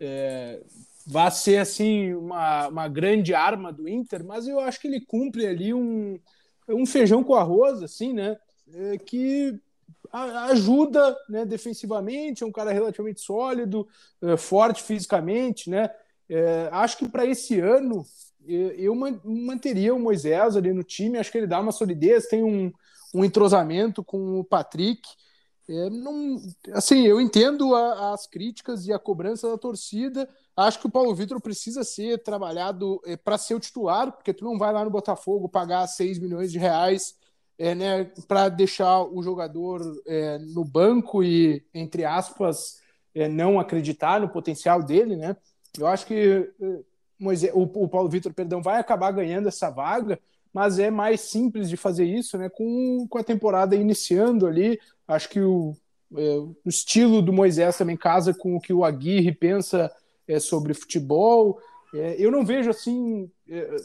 é, 0.00 0.62
vá 1.06 1.30
ser 1.30 1.58
assim 1.58 2.12
uma, 2.14 2.66
uma 2.66 2.88
grande 2.88 3.32
arma 3.32 3.72
do 3.72 3.88
Inter, 3.88 4.24
mas 4.24 4.48
eu 4.48 4.58
acho 4.58 4.80
que 4.80 4.88
ele 4.88 5.00
cumpre 5.00 5.46
ali 5.46 5.72
um, 5.72 6.18
um 6.68 6.84
feijão 6.84 7.22
com 7.22 7.34
arroz, 7.34 7.82
assim, 7.82 8.12
né? 8.12 8.36
É, 8.74 8.98
que 8.98 9.58
ajuda 10.12 11.16
né, 11.28 11.44
defensivamente, 11.44 12.42
é 12.42 12.46
um 12.46 12.52
cara 12.52 12.72
relativamente 12.72 13.20
sólido, 13.20 13.86
é, 14.22 14.36
forte 14.36 14.82
fisicamente, 14.82 15.70
né? 15.70 15.90
É, 16.28 16.68
acho 16.72 16.98
que 16.98 17.08
para 17.08 17.24
esse 17.24 17.60
ano 17.60 18.04
eu 18.48 18.94
manteria 19.24 19.94
o 19.94 19.98
Moisés 19.98 20.56
ali 20.56 20.72
no 20.72 20.84
time, 20.84 21.18
acho 21.18 21.32
que 21.32 21.38
ele 21.38 21.46
dá 21.46 21.60
uma 21.60 21.72
solidez, 21.72 22.26
tem 22.26 22.44
um, 22.44 22.72
um 23.14 23.24
entrosamento 23.24 24.04
com 24.04 24.38
o 24.38 24.44
Patrick. 24.44 25.02
É, 25.68 25.90
não, 25.90 26.40
assim, 26.72 27.06
eu 27.06 27.20
entendo 27.20 27.74
a, 27.74 28.12
as 28.12 28.26
críticas 28.26 28.86
e 28.86 28.92
a 28.92 28.98
cobrança 28.98 29.48
da 29.48 29.58
torcida, 29.58 30.28
Acho 30.56 30.80
que 30.80 30.86
o 30.86 30.90
Paulo 30.90 31.14
Vitor 31.14 31.38
precisa 31.40 31.84
ser 31.84 32.22
trabalhado 32.22 33.00
é, 33.04 33.14
para 33.14 33.36
ser 33.36 33.54
o 33.54 33.60
titular, 33.60 34.10
porque 34.10 34.32
tu 34.32 34.42
não 34.42 34.56
vai 34.56 34.72
lá 34.72 34.82
no 34.82 34.90
Botafogo 34.90 35.50
pagar 35.50 35.86
6 35.86 36.18
milhões 36.18 36.50
de 36.50 36.58
reais 36.58 37.14
é, 37.58 37.74
né, 37.74 38.04
para 38.26 38.48
deixar 38.48 39.02
o 39.02 39.22
jogador 39.22 39.82
é, 40.06 40.38
no 40.38 40.64
banco 40.64 41.22
e, 41.22 41.62
entre 41.74 42.04
aspas, 42.04 42.80
não 43.30 43.58
acreditar 43.58 44.20
no 44.20 44.28
potencial 44.28 44.82
dele. 44.82 45.16
Né? 45.16 45.34
Eu 45.78 45.86
acho 45.86 46.04
que 46.04 46.50
Moisés, 47.18 47.50
o, 47.54 47.62
o 47.62 47.88
Paulo 47.88 48.10
Vitor, 48.10 48.32
perdão, 48.32 48.62
vai 48.62 48.78
acabar 48.78 49.10
ganhando 49.10 49.48
essa 49.48 49.70
vaga, 49.70 50.20
mas 50.52 50.78
é 50.78 50.90
mais 50.90 51.22
simples 51.22 51.68
de 51.68 51.76
fazer 51.76 52.04
isso, 52.04 52.36
né? 52.36 52.48
Com, 52.50 53.06
com 53.08 53.18
a 53.18 53.24
temporada 53.24 53.74
iniciando 53.74 54.46
ali, 54.46 54.78
acho 55.08 55.30
que 55.30 55.40
o, 55.40 55.74
o 56.10 56.54
estilo 56.68 57.22
do 57.22 57.32
Moisés 57.32 57.76
também 57.76 57.96
casa 57.96 58.34
com 58.34 58.56
o 58.56 58.60
que 58.60 58.72
o 58.72 58.84
Aguirre 58.84 59.32
pensa 59.32 59.90
é, 60.28 60.38
sobre 60.38 60.74
futebol. 60.74 61.58
É, 61.94 62.16
eu 62.18 62.30
não 62.30 62.44
vejo 62.44 62.70
assim, 62.70 63.30
é, 63.48 63.76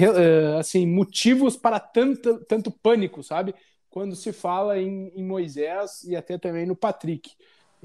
é, 0.00 0.58
assim 0.58 0.86
motivos 0.86 1.56
para 1.56 1.78
tanto, 1.78 2.44
tanto 2.46 2.70
pânico, 2.70 3.22
sabe? 3.22 3.54
Quando 3.90 4.16
se 4.16 4.32
fala 4.32 4.78
em, 4.80 5.12
em 5.14 5.24
Moisés 5.24 6.02
e 6.04 6.16
até 6.16 6.38
também 6.38 6.66
no 6.66 6.74
Patrick. 6.74 7.30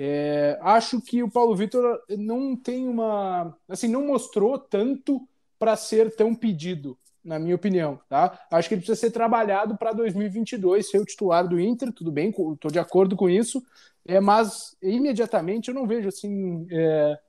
É, 0.02 0.58
acho 0.62 1.02
que 1.02 1.22
o 1.22 1.30
Paulo 1.30 1.54
Vitor 1.56 2.02
não 2.18 2.56
tem 2.56 2.88
uma. 2.88 3.54
Assim, 3.68 3.90
não 3.90 4.08
mostrou 4.08 4.58
tanto 4.58 5.28
para 5.60 5.76
ser 5.76 6.16
tão 6.16 6.34
pedido, 6.34 6.98
na 7.22 7.38
minha 7.38 7.54
opinião. 7.54 8.00
Tá? 8.08 8.40
Acho 8.50 8.70
que 8.70 8.76
ele 8.76 8.82
precisa 8.82 9.00
ser 9.00 9.12
trabalhado 9.12 9.78
para 9.78 9.92
2022, 9.92 10.90
ser 10.90 11.00
o 11.00 11.06
titular 11.06 11.46
do 11.46 11.60
Inter, 11.60 11.92
tudo 11.92 12.14
bem, 12.14 12.30
estou 12.30 12.72
de 12.72 12.80
acordo 12.80 13.18
com 13.18 13.30
isso, 13.30 13.62
é, 14.08 14.22
mas 14.22 14.74
imediatamente 14.82 15.68
eu 15.68 15.76
não 15.76 15.86
vejo 15.86 16.08
assim. 16.08 16.66
É, 16.72 17.20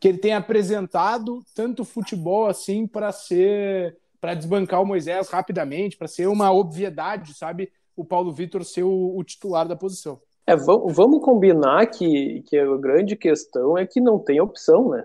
que 0.00 0.08
ele 0.08 0.18
tenha 0.18 0.38
apresentado 0.38 1.42
tanto 1.54 1.84
futebol 1.84 2.46
assim 2.46 2.86
para 2.86 3.12
ser 3.12 3.96
para 4.20 4.34
desbancar 4.34 4.82
o 4.82 4.86
Moisés 4.86 5.28
rapidamente, 5.28 5.96
para 5.96 6.08
ser 6.08 6.26
uma 6.26 6.50
obviedade, 6.50 7.34
sabe? 7.34 7.70
O 7.94 8.04
Paulo 8.04 8.32
Vitor 8.32 8.64
ser 8.64 8.82
o, 8.82 9.16
o 9.16 9.22
titular 9.22 9.68
da 9.68 9.76
posição. 9.76 10.20
É, 10.46 10.56
vamos 10.56 11.24
combinar 11.24 11.86
que, 11.86 12.42
que 12.46 12.56
a 12.56 12.76
grande 12.76 13.16
questão 13.16 13.76
é 13.76 13.86
que 13.86 14.00
não 14.00 14.18
tem 14.18 14.40
opção, 14.40 14.90
né? 14.90 15.04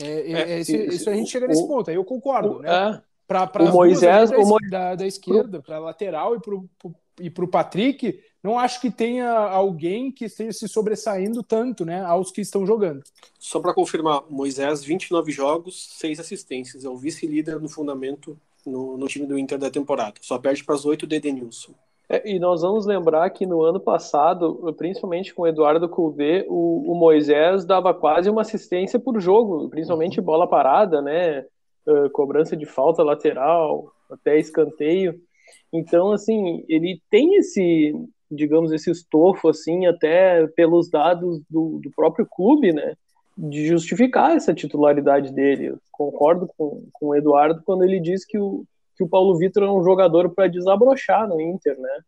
É, 0.00 0.32
é, 0.32 0.52
é 0.52 0.60
isso, 0.60 0.76
isso, 0.76 1.10
a 1.10 1.14
gente 1.14 1.30
chega 1.30 1.46
nesse 1.46 1.62
o, 1.62 1.68
ponto, 1.68 1.90
aí 1.90 1.96
eu 1.96 2.04
concordo, 2.04 2.58
o, 2.58 2.58
né? 2.60 2.70
É, 2.70 3.00
pra 3.26 3.50
o 3.62 3.72
Moisés, 3.72 4.30
da, 4.30 4.38
o 4.38 4.58
da, 4.70 4.94
da 4.94 5.06
esquerda, 5.06 5.60
para 5.60 5.78
lateral 5.78 6.36
e 6.36 6.40
para 6.40 6.54
e 7.20 7.30
pro 7.30 7.48
Patrick, 7.48 8.20
não 8.42 8.58
acho 8.58 8.80
que 8.80 8.90
tenha 8.90 9.30
alguém 9.30 10.10
que 10.10 10.24
esteja 10.24 10.52
se 10.52 10.68
sobressaindo 10.68 11.42
tanto, 11.42 11.84
né, 11.84 12.02
aos 12.02 12.32
que 12.32 12.40
estão 12.40 12.66
jogando. 12.66 13.02
Só 13.38 13.60
para 13.60 13.72
confirmar, 13.72 14.24
Moisés, 14.28 14.82
29 14.82 15.30
jogos, 15.30 15.90
6 15.98 16.18
assistências, 16.18 16.84
é 16.84 16.88
o 16.88 16.96
vice-líder 16.96 17.60
no 17.60 17.68
fundamento 17.68 18.36
no, 18.66 18.96
no, 18.96 19.06
time 19.06 19.26
do 19.26 19.38
Inter 19.38 19.58
da 19.58 19.70
temporada. 19.70 20.14
Só 20.20 20.38
perde 20.38 20.64
para 20.64 20.74
as 20.74 20.84
8 20.84 21.06
do 21.06 21.14
Edenilson. 21.14 21.72
É, 22.08 22.30
e 22.30 22.38
nós 22.38 22.62
vamos 22.62 22.84
lembrar 22.84 23.30
que 23.30 23.46
no 23.46 23.62
ano 23.62 23.80
passado, 23.80 24.74
principalmente 24.76 25.32
com 25.32 25.42
o 25.42 25.46
Eduardo 25.46 25.88
Coudet, 25.88 26.44
o, 26.48 26.92
o 26.92 26.94
Moisés 26.94 27.64
dava 27.64 27.94
quase 27.94 28.28
uma 28.28 28.42
assistência 28.42 28.98
por 28.98 29.20
jogo, 29.20 29.68
principalmente 29.68 30.18
uhum. 30.18 30.26
bola 30.26 30.48
parada, 30.48 31.00
né? 31.00 31.46
Uh, 31.86 32.10
cobrança 32.10 32.56
de 32.56 32.66
falta 32.66 33.02
lateral, 33.02 33.92
até 34.10 34.38
escanteio. 34.38 35.20
Então, 35.72 36.12
assim, 36.12 36.64
ele 36.68 37.00
tem 37.10 37.36
esse, 37.36 37.94
digamos, 38.30 38.72
esse 38.72 38.90
estofo, 38.90 39.48
assim, 39.48 39.86
até 39.86 40.46
pelos 40.48 40.90
dados 40.90 41.40
do, 41.48 41.80
do 41.82 41.90
próprio 41.94 42.26
clube, 42.26 42.72
né? 42.72 42.94
De 43.36 43.66
justificar 43.66 44.36
essa 44.36 44.52
titularidade 44.52 45.32
dele. 45.32 45.66
Eu 45.66 45.78
concordo 45.90 46.48
com, 46.56 46.86
com 46.92 47.08
o 47.08 47.14
Eduardo 47.14 47.62
quando 47.64 47.84
ele 47.84 48.00
diz 48.00 48.24
que 48.24 48.38
o, 48.38 48.64
que 48.96 49.04
o 49.04 49.08
Paulo 49.08 49.36
Vitor 49.38 49.62
é 49.62 49.70
um 49.70 49.82
jogador 49.82 50.30
para 50.30 50.48
desabrochar 50.48 51.28
no 51.28 51.40
Inter, 51.40 51.78
né? 51.78 52.00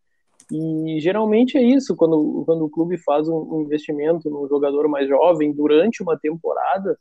E 0.53 1.01
geralmente 1.01 1.57
é 1.57 1.63
isso, 1.63 1.97
quando, 1.97 2.43
quando 2.45 2.65
o 2.65 2.71
clube 2.71 2.99
faz 2.99 3.29
um, 3.29 3.63
investimento 3.63 4.29
num 4.29 4.47
jogador 4.47 4.89
mais 4.89 5.09
jovem 5.09 5.53
durante 5.53 6.03
uma 6.03 6.19
temporada, 6.19 6.99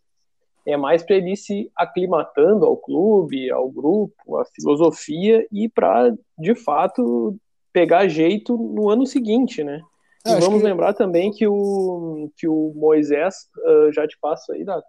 é 0.66 0.78
mais 0.78 1.04
para 1.04 1.18
ele 1.18 1.36
se 1.36 1.70
aclimatando 1.76 2.66
ao 2.66 2.78
clube, 2.78 3.52
ao 3.52 3.70
grupo, 3.70 4.38
à 4.38 4.46
filosofia 4.46 5.46
e 5.52 5.68
para, 5.68 6.14
de 6.38 6.56
fato, 6.56 7.36
pegar 7.72 8.08
jeito 8.08 8.58
no 8.58 8.90
ano 8.90 9.06
seguinte, 9.06 9.64
né? 9.64 9.82
E 10.26 10.40
vamos 10.40 10.62
que... 10.62 10.68
lembrar 10.68 10.94
também 10.94 11.32
que 11.32 11.46
o, 11.46 12.30
que 12.38 12.48
o 12.48 12.72
Moisés, 12.76 13.50
uh, 13.58 13.92
já 13.92 14.08
te 14.08 14.18
passo 14.22 14.54
aí, 14.54 14.64
Dato, 14.64 14.86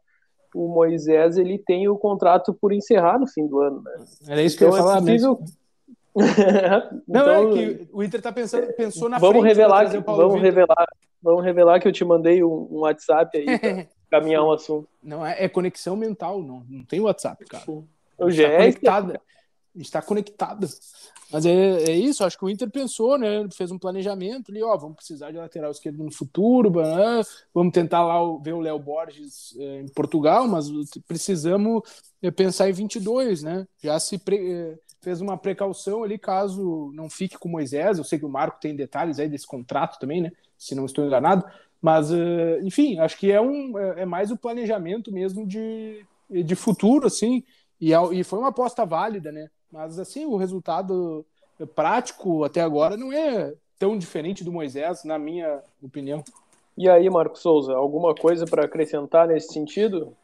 o 0.54 0.68
Moisés 0.68 1.36
ele 1.36 1.58
tem 1.58 1.88
o 1.88 1.98
contrato 1.98 2.54
por 2.54 2.72
encerrar 2.72 3.18
no 3.18 3.26
fim 3.26 3.44
do 3.46 3.60
ano, 3.60 3.82
né? 3.82 4.04
Era 4.28 4.42
isso 4.42 4.56
que 4.56 4.64
então, 4.64 4.76
eu 4.76 4.78
ia 4.78 4.80
é 4.80 4.84
falar 4.84 4.98
é 4.98 5.00
possível... 5.00 5.40
Não, 7.08 7.28
é 7.28 7.42
então, 7.42 7.50
é 7.50 7.52
que 7.52 7.88
o 7.92 8.04
Inter 8.04 8.22
tá 8.22 8.30
pensando, 8.30 8.72
pensou 8.74 9.08
na 9.08 9.18
vamos 9.18 9.40
frente 9.40 9.48
revelar 9.48 9.90
que, 9.90 9.98
vamos 9.98 10.34
Vitor. 10.34 10.40
revelar, 10.40 10.86
vamos 11.20 11.44
revelar 11.44 11.80
que 11.80 11.88
eu 11.88 11.92
te 11.92 12.04
mandei 12.04 12.44
um, 12.44 12.68
um 12.70 12.78
WhatsApp 12.82 13.36
aí 13.36 13.58
pra 13.58 13.86
caminhar 14.20 14.44
um 14.44 14.52
assunto. 14.52 14.88
Não 15.02 15.26
é, 15.26 15.44
é, 15.44 15.48
conexão 15.48 15.96
mental, 15.96 16.40
não, 16.42 16.64
não 16.68 16.84
tem 16.84 17.00
WhatsApp, 17.00 17.44
cara. 17.46 17.64
O 18.16 18.30
GE 18.30 18.42
está 18.42 18.56
conectado. 18.56 19.20
Está 19.74 20.02
conectado. 20.02 20.68
Mas 21.32 21.44
é, 21.44 21.90
é, 21.90 21.92
isso, 21.96 22.24
acho 22.24 22.38
que 22.38 22.44
o 22.44 22.50
Inter 22.50 22.70
pensou, 22.70 23.18
né? 23.18 23.44
Fez 23.52 23.72
um 23.72 23.78
planejamento 23.78 24.52
ali, 24.52 24.62
ó, 24.62 24.76
vamos 24.76 24.96
precisar 24.96 25.32
de 25.32 25.36
lateral 25.36 25.72
esquerdo 25.72 26.04
no 26.04 26.12
futuro, 26.12 26.72
vamos 27.52 27.72
tentar 27.72 28.04
lá 28.04 28.20
ver 28.40 28.52
o 28.52 28.60
Léo 28.60 28.78
Borges 28.78 29.56
é, 29.58 29.80
em 29.80 29.88
Portugal, 29.88 30.46
mas 30.46 30.66
precisamos 31.08 31.82
é, 32.22 32.30
pensar 32.30 32.68
em 32.68 32.72
22, 32.72 33.42
né? 33.42 33.66
Já 33.82 33.98
se 33.98 34.16
pre, 34.16 34.52
é, 34.52 34.78
fez 35.02 35.20
uma 35.20 35.36
precaução 35.36 36.04
ali 36.04 36.18
caso 36.18 36.92
não 36.94 37.10
fique 37.10 37.36
com 37.36 37.48
Moisés. 37.48 37.98
Eu 37.98 38.04
sei 38.04 38.18
que 38.18 38.24
o 38.24 38.28
Marco 38.28 38.60
tem 38.60 38.76
detalhes 38.76 39.18
aí 39.18 39.28
desse 39.28 39.46
contrato 39.46 39.98
também, 39.98 40.20
né? 40.20 40.30
Se 40.56 40.74
não 40.76 40.86
estou 40.86 41.04
enganado. 41.04 41.44
Mas, 41.84 42.10
é, 42.10 42.60
enfim, 42.62 42.98
acho 42.98 43.18
que 43.18 43.30
é, 43.30 43.38
um, 43.38 43.78
é, 43.78 44.00
é 44.00 44.06
mais 44.06 44.30
o 44.30 44.38
planejamento 44.38 45.12
mesmo 45.12 45.46
de, 45.46 46.02
de 46.30 46.54
futuro, 46.54 47.06
assim. 47.06 47.44
E, 47.78 47.92
e 47.92 48.24
foi 48.24 48.38
uma 48.38 48.48
aposta 48.48 48.86
válida, 48.86 49.30
né? 49.30 49.50
Mas 49.70 49.98
assim, 49.98 50.24
o 50.24 50.38
resultado 50.38 51.26
prático 51.74 52.42
até 52.42 52.62
agora 52.62 52.96
não 52.96 53.12
é 53.12 53.52
tão 53.78 53.98
diferente 53.98 54.42
do 54.42 54.50
Moisés, 54.50 55.04
na 55.04 55.18
minha 55.18 55.62
opinião. 55.82 56.24
E 56.74 56.88
aí, 56.88 57.10
Marco 57.10 57.38
Souza, 57.38 57.74
alguma 57.74 58.14
coisa 58.14 58.46
para 58.46 58.64
acrescentar 58.64 59.28
nesse 59.28 59.52
sentido? 59.52 60.16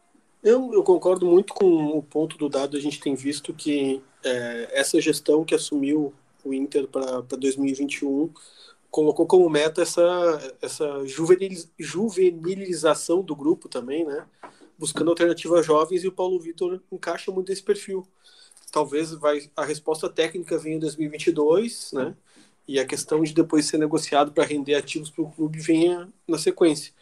Eu, 0.42 0.72
eu, 0.72 0.82
concordo 0.82 1.26
muito 1.26 1.52
com 1.52 1.98
o 1.98 2.02
ponto 2.02 2.38
do 2.38 2.48
dado. 2.48 2.74
A 2.74 2.80
gente 2.80 2.98
tem 2.98 3.14
visto 3.14 3.52
que 3.52 4.02
é, 4.24 4.68
essa 4.72 4.98
gestão 4.98 5.44
que 5.44 5.54
assumiu 5.54 6.14
o 6.42 6.54
Inter 6.54 6.88
para 6.88 7.20
2021 7.20 8.30
colocou 8.90 9.26
como 9.26 9.48
meta 9.48 9.82
essa, 9.82 10.54
essa 10.60 11.06
juveniliz, 11.06 11.70
juvenilização 11.78 13.22
do 13.22 13.36
grupo 13.36 13.68
também, 13.68 14.04
né? 14.04 14.26
Buscando 14.78 15.10
alternativas 15.10 15.64
jovens 15.64 16.04
e 16.04 16.08
o 16.08 16.12
Paulo 16.12 16.40
Vitor 16.40 16.80
encaixa 16.90 17.30
muito 17.30 17.50
nesse 17.50 17.62
perfil 17.62 18.06
talvez 18.70 19.12
vai, 19.12 19.50
a 19.56 19.64
resposta 19.64 20.08
técnica 20.08 20.58
venha 20.58 20.76
em 20.76 20.80
2022, 20.80 21.92
né? 21.92 22.14
E 22.66 22.78
a 22.78 22.86
questão 22.86 23.22
de 23.22 23.34
depois 23.34 23.66
ser 23.66 23.78
negociado 23.78 24.32
para 24.32 24.44
render 24.44 24.74
ativos 24.74 25.10
para 25.10 25.24
o 25.24 25.30
clube 25.30 25.58
venha 25.58 26.08
na 26.26 26.38
sequência. 26.38 26.92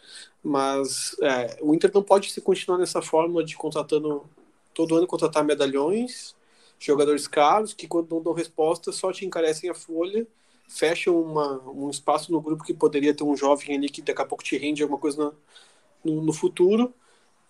Mas 0.43 1.15
é, 1.21 1.57
o 1.61 1.75
Inter 1.75 1.91
não 1.93 2.01
pode 2.01 2.31
se 2.31 2.41
continuar 2.41 2.79
nessa 2.79 3.01
forma 3.01 3.43
de 3.43 3.55
contratando 3.55 4.23
todo 4.73 4.95
ano 4.95 5.05
contratar 5.05 5.43
medalhões, 5.43 6.35
jogadores 6.79 7.27
caros 7.27 7.73
que 7.73 7.87
quando 7.87 8.09
não 8.09 8.21
dão 8.21 8.33
resposta 8.33 8.91
só 8.91 9.11
te 9.11 9.25
encarecem 9.25 9.69
a 9.69 9.75
folha, 9.75 10.25
fecham 10.69 11.21
uma, 11.21 11.61
um 11.69 11.89
espaço 11.89 12.31
no 12.31 12.41
grupo 12.41 12.63
que 12.63 12.73
poderia 12.73 13.13
ter 13.13 13.23
um 13.23 13.35
jovem 13.35 13.75
ali 13.75 13.89
que 13.89 14.01
daqui 14.01 14.21
a 14.21 14.25
pouco 14.25 14.43
te 14.43 14.57
rende 14.57 14.81
alguma 14.81 14.99
coisa 14.99 15.33
no, 16.03 16.21
no 16.21 16.33
futuro 16.33 16.93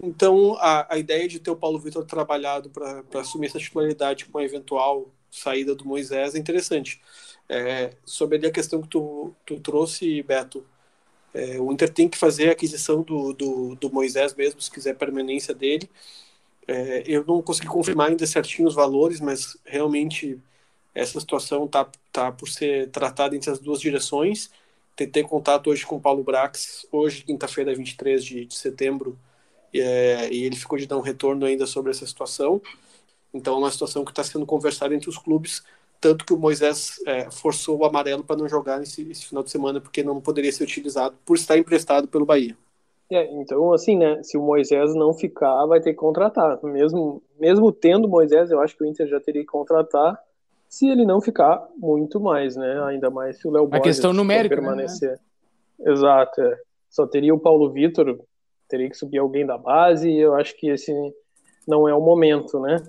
então, 0.02 0.56
a, 0.60 0.94
a 0.94 0.98
ideia 0.98 1.28
de 1.28 1.40
ter 1.40 1.52
o 1.52 1.56
Paulo 1.58 1.78
Vitor 1.80 2.06
trabalhado 2.06 2.70
para 2.70 3.04
assumir 3.20 3.48
essa 3.48 3.60
titularidade 3.60 4.26
com 4.26 4.38
a 4.38 4.44
eventual 4.44 5.10
saída 5.30 5.76
do 5.76 5.86
Moisés 5.86 6.36
é 6.36 6.40
interessante. 6.40 7.02
É, 7.50 7.92
sobre 8.06 8.46
a 8.48 8.52
questão 8.52 8.82
que 8.82 8.88
tu, 8.88 9.34
tu 9.46 9.60
trouxe, 9.60 10.24
Beto, 10.24 10.66
é, 11.34 11.60
o 11.60 11.72
Inter 11.72 11.90
tem 11.94 12.08
que 12.10 12.18
fazer 12.18 12.50
a 12.50 12.52
aquisição 12.54 13.02
do, 13.04 13.34
do, 13.34 13.76
do 13.76 13.92
Moisés 13.92 14.34
mesmo, 14.36 14.62
se 14.62 14.72
quiser 14.72 14.96
permanência 14.98 15.54
dele. 15.54 15.90
É, 16.68 17.04
eu 17.06 17.26
não 17.26 17.42
consegui 17.42 17.68
confirmar 17.68 18.10
ainda 18.10 18.26
certinho 18.28 18.68
os 18.68 18.76
valores, 18.76 19.20
mas 19.20 19.58
realmente 19.66 20.40
essa 20.94 21.20
situação 21.20 21.66
está 21.66 21.88
tá 22.12 22.32
por 22.32 22.50
ser 22.50 22.90
tratada 22.90 23.36
entre 23.36 23.50
as 23.50 23.60
duas 23.60 23.80
direções. 23.80 24.50
Tentei 24.96 25.24
contato 25.24 25.70
hoje 25.70 25.86
com 25.86 25.96
o 25.96 26.02
Paulo 26.02 26.24
Brax, 26.24 26.86
hoje, 26.92 27.24
quinta-feira, 27.24 27.74
23 27.74 28.24
de, 28.24 28.46
de 28.46 28.56
setembro, 28.56 29.18
é, 29.74 30.30
e 30.32 30.44
ele 30.44 30.56
ficou 30.56 30.78
de 30.78 30.86
dar 30.86 30.98
um 30.98 31.02
retorno 31.02 31.46
ainda 31.46 31.66
sobre 31.66 31.92
essa 31.92 32.06
situação. 32.06 32.62
Então, 33.34 33.56
é 33.56 33.58
uma 33.60 33.72
situação 33.72 34.04
que 34.04 34.12
está 34.12 34.24
sendo 34.24 34.46
conversada 34.46 34.94
entre 34.94 35.10
os 35.10 35.18
clubes, 35.18 35.64
tanto 36.02 36.26
que 36.26 36.34
o 36.34 36.38
Moisés 36.38 36.96
é, 37.06 37.30
forçou 37.30 37.78
o 37.78 37.86
amarelo 37.86 38.24
para 38.24 38.36
não 38.36 38.48
jogar 38.48 38.80
nesse, 38.80 39.10
esse 39.10 39.26
final 39.28 39.44
de 39.44 39.52
semana, 39.52 39.80
porque 39.80 40.04
não 40.04 40.20
poderia 40.20 40.52
ser 40.52 40.64
utilizado 40.64 41.16
por 41.26 41.38
estar 41.38 41.58
emprestado 41.58 42.08
pelo 42.08 42.26
Bahia. 42.26 42.58
É, 43.12 43.26
então, 43.34 43.74
assim, 43.74 43.98
né, 43.98 44.22
se 44.22 44.38
o 44.38 44.42
Moisés 44.42 44.94
não 44.94 45.14
ficar, 45.14 45.66
vai 45.66 45.80
ter 45.80 45.92
que 45.92 46.00
contratar. 46.00 46.64
Mesmo, 46.64 47.22
mesmo 47.40 47.72
tendo 47.72 48.06
o 48.06 48.10
Moisés, 48.10 48.52
eu 48.52 48.62
acho 48.62 48.78
que 48.78 48.84
o 48.84 48.88
Inter 48.88 49.08
já 49.08 49.20
teria 49.20 49.42
que 49.42 49.48
contratar. 49.48 50.20
Se 50.70 50.88
ele 50.88 51.04
não 51.04 51.20
ficar, 51.20 51.68
muito 51.76 52.20
mais, 52.20 52.56
né? 52.56 52.80
Ainda 52.84 53.10
mais 53.10 53.40
se 53.40 53.48
o 53.48 53.52
Léo 53.52 53.66
Borges 53.66 53.84
questão 53.84 54.14
numérica, 54.14 54.56
né? 54.56 54.62
permanecer. 54.62 55.20
Né? 55.80 55.92
Exato. 55.92 56.40
É. 56.40 56.58
Só 56.90 57.08
teria 57.08 57.34
o 57.34 57.40
Paulo 57.40 57.72
Vitor, 57.72 58.20
teria 58.68 58.88
que 58.88 58.96
subir 58.96 59.18
alguém 59.18 59.46
da 59.48 59.58
base. 59.58 60.16
Eu 60.16 60.36
acho 60.36 60.56
que 60.56 60.70
esse 60.70 60.94
não 61.68 61.90
é 61.90 61.94
o 61.94 62.02
momento, 62.02 62.60
né? 62.60 62.84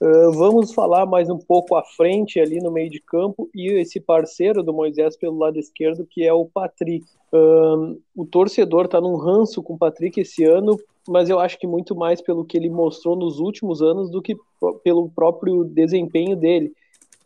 Uh, 0.00 0.32
vamos 0.32 0.72
falar 0.72 1.04
mais 1.04 1.28
um 1.28 1.38
pouco 1.38 1.74
à 1.74 1.82
frente 1.82 2.38
ali 2.38 2.60
no 2.60 2.70
meio 2.70 2.90
de 2.90 3.00
campo 3.00 3.48
e 3.54 3.72
esse 3.72 4.00
parceiro 4.00 4.62
do 4.62 4.72
Moisés 4.72 5.16
pelo 5.16 5.38
lado 5.38 5.58
esquerdo 5.58 6.06
que 6.08 6.24
é 6.24 6.32
o 6.32 6.46
Patrick. 6.46 7.04
Uh, 7.32 8.00
o 8.14 8.24
torcedor 8.24 8.84
está 8.84 9.00
num 9.00 9.16
ranço 9.16 9.62
com 9.62 9.74
o 9.74 9.78
Patrick 9.78 10.20
esse 10.20 10.44
ano, 10.44 10.78
mas 11.08 11.28
eu 11.28 11.40
acho 11.40 11.58
que 11.58 11.66
muito 11.66 11.94
mais 11.94 12.20
pelo 12.20 12.44
que 12.44 12.56
ele 12.56 12.70
mostrou 12.70 13.16
nos 13.16 13.38
últimos 13.38 13.82
anos 13.82 14.10
do 14.10 14.22
que 14.22 14.36
pelo 14.84 15.10
próprio 15.10 15.64
desempenho 15.64 16.36
dele. 16.36 16.72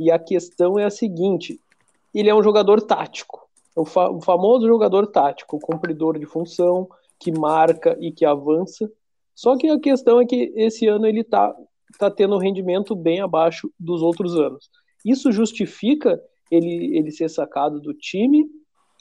E 0.00 0.10
a 0.10 0.18
questão 0.18 0.78
é 0.78 0.86
a 0.86 0.90
seguinte: 0.90 1.60
ele 2.14 2.30
é 2.30 2.34
um 2.34 2.42
jogador 2.42 2.80
tático, 2.80 3.46
o, 3.76 3.84
fa 3.84 4.10
o 4.10 4.18
famoso 4.22 4.66
jogador 4.66 5.06
tático, 5.06 5.60
cumpridor 5.60 6.18
de 6.18 6.24
função, 6.24 6.88
que 7.18 7.30
marca 7.30 7.94
e 8.00 8.10
que 8.10 8.24
avança. 8.24 8.90
Só 9.34 9.58
que 9.58 9.68
a 9.68 9.78
questão 9.78 10.18
é 10.18 10.24
que 10.24 10.54
esse 10.56 10.86
ano 10.86 11.06
ele 11.06 11.20
está 11.20 11.54
está 11.92 12.10
tendo 12.10 12.36
um 12.36 12.38
rendimento 12.38 12.96
bem 12.96 13.20
abaixo 13.20 13.70
dos 13.78 14.00
outros 14.00 14.36
anos. 14.36 14.70
Isso 15.04 15.30
justifica 15.30 16.22
ele, 16.50 16.96
ele 16.96 17.10
ser 17.10 17.28
sacado 17.28 17.78
do 17.78 17.92
time 17.92 18.48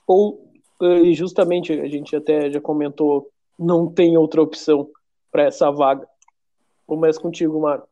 ou 0.06 0.52
eh, 0.82 1.14
justamente 1.14 1.72
a 1.72 1.88
gente 1.88 2.16
até 2.16 2.52
já 2.52 2.60
comentou 2.60 3.30
não 3.58 3.88
tem 3.88 4.18
outra 4.18 4.42
opção 4.42 4.90
para 5.32 5.44
essa 5.44 5.70
vaga? 5.72 6.08
Começa 6.88 7.22
contigo, 7.22 7.62
Marco. 7.62 7.88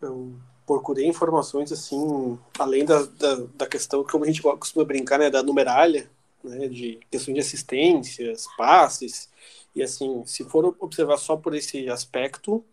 Eu 0.00 0.36
procurei 0.66 1.06
informações 1.06 1.70
assim, 1.70 2.38
além 2.58 2.84
da, 2.84 3.02
da, 3.04 3.34
da 3.54 3.66
questão 3.66 4.02
que 4.02 4.16
a 4.16 4.24
gente 4.24 4.42
costuma 4.42 4.84
brincar, 4.84 5.18
né, 5.18 5.30
da 5.30 5.42
numeralha, 5.42 6.10
né, 6.42 6.68
de 6.68 6.98
questão 7.10 7.32
de 7.32 7.40
assistências, 7.40 8.46
passes, 8.56 9.30
e 9.74 9.82
assim, 9.82 10.24
se 10.26 10.44
for 10.44 10.74
observar 10.80 11.18
só 11.18 11.36
por 11.36 11.54
esse 11.54 11.88
aspecto, 11.88 12.64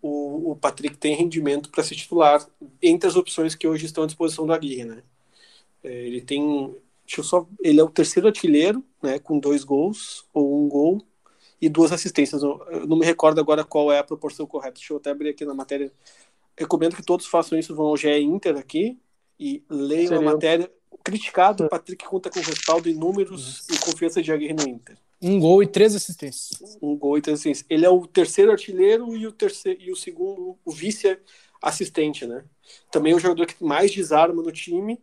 o, 0.00 0.52
o 0.52 0.56
Patrick 0.56 0.96
tem 0.96 1.14
rendimento 1.14 1.70
para 1.70 1.82
ser 1.82 1.96
titular 1.96 2.46
entre 2.82 3.08
as 3.08 3.16
opções 3.16 3.54
que 3.54 3.66
hoje 3.66 3.86
estão 3.86 4.04
à 4.04 4.06
disposição 4.06 4.46
da 4.46 4.54
Aguirre, 4.54 4.84
né? 4.84 5.02
É, 5.82 6.06
ele 6.06 6.20
tem, 6.20 6.74
deixa 7.04 7.20
eu 7.20 7.24
só, 7.24 7.46
ele 7.60 7.80
é 7.80 7.84
o 7.84 7.90
terceiro 7.90 8.28
artilheiro, 8.28 8.84
né, 9.02 9.18
com 9.18 9.38
dois 9.38 9.64
gols 9.64 10.24
ou 10.32 10.64
um 10.64 10.68
gol 10.68 11.02
e 11.60 11.68
duas 11.68 11.92
assistências. 11.92 12.42
Eu 12.42 12.86
não 12.86 12.96
me 12.98 13.04
recordo 13.04 13.40
agora 13.40 13.64
qual 13.64 13.90
é 13.90 13.98
a 13.98 14.04
proporção 14.04 14.46
correta. 14.46 14.74
Deixa 14.74 14.92
eu 14.92 14.98
até 14.98 15.10
abrir 15.10 15.30
aqui 15.30 15.44
na 15.44 15.54
matéria. 15.54 15.92
Recomendo 16.58 16.96
que 16.96 17.02
todos 17.02 17.26
façam 17.26 17.58
isso, 17.58 17.74
vão 17.74 17.86
ao 17.86 17.96
GE 17.96 18.08
Inter 18.08 18.56
aqui 18.56 18.98
e 19.38 19.62
leiam 19.68 20.08
Seria... 20.08 20.18
a 20.18 20.32
matéria. 20.32 20.72
Criticado, 21.04 21.64
o 21.64 21.68
Patrick 21.68 22.04
conta 22.04 22.28
com 22.30 22.40
respaldo 22.40 22.88
em 22.88 22.94
números 22.94 23.60
uhum. 23.68 23.76
e 23.76 23.78
confiança 23.78 24.20
de 24.20 24.32
Aguirre 24.32 24.54
no 24.54 24.66
Inter. 24.66 24.96
Um 25.22 25.38
gol 25.38 25.62
e 25.62 25.66
três 25.66 25.94
assistências. 25.94 26.76
Um 26.82 26.96
gol 26.96 27.16
e 27.16 27.22
três 27.22 27.38
assistências. 27.38 27.66
Ele 27.70 27.86
é 27.86 27.90
o 27.90 28.06
terceiro 28.06 28.50
artilheiro 28.50 29.16
e 29.16 29.26
o, 29.26 29.32
terceiro, 29.32 29.80
e 29.80 29.92
o 29.92 29.96
segundo, 29.96 30.58
o 30.64 30.70
vice-assistente, 30.72 32.26
né? 32.26 32.44
Também 32.90 33.12
é 33.12 33.16
o 33.16 33.20
jogador 33.20 33.46
que 33.46 33.62
mais 33.62 33.92
desarma 33.92 34.42
no 34.42 34.50
time. 34.50 35.00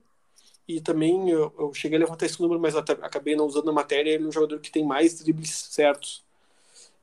E 0.68 0.80
também 0.80 1.30
eu, 1.30 1.54
eu 1.58 1.74
cheguei 1.74 1.98
a 1.98 2.02
levantar 2.02 2.26
esse 2.26 2.42
número, 2.42 2.60
mas 2.60 2.76
acabei 2.76 3.36
não 3.36 3.46
usando 3.46 3.70
a 3.70 3.74
matéria. 3.74 4.12
Ele 4.12 4.26
é 4.26 4.28
um 4.28 4.32
jogador 4.32 4.60
que 4.60 4.72
tem 4.72 4.86
mais 4.86 5.20
dribles 5.20 5.50
certos. 5.72 6.24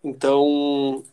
Então, 0.02 1.04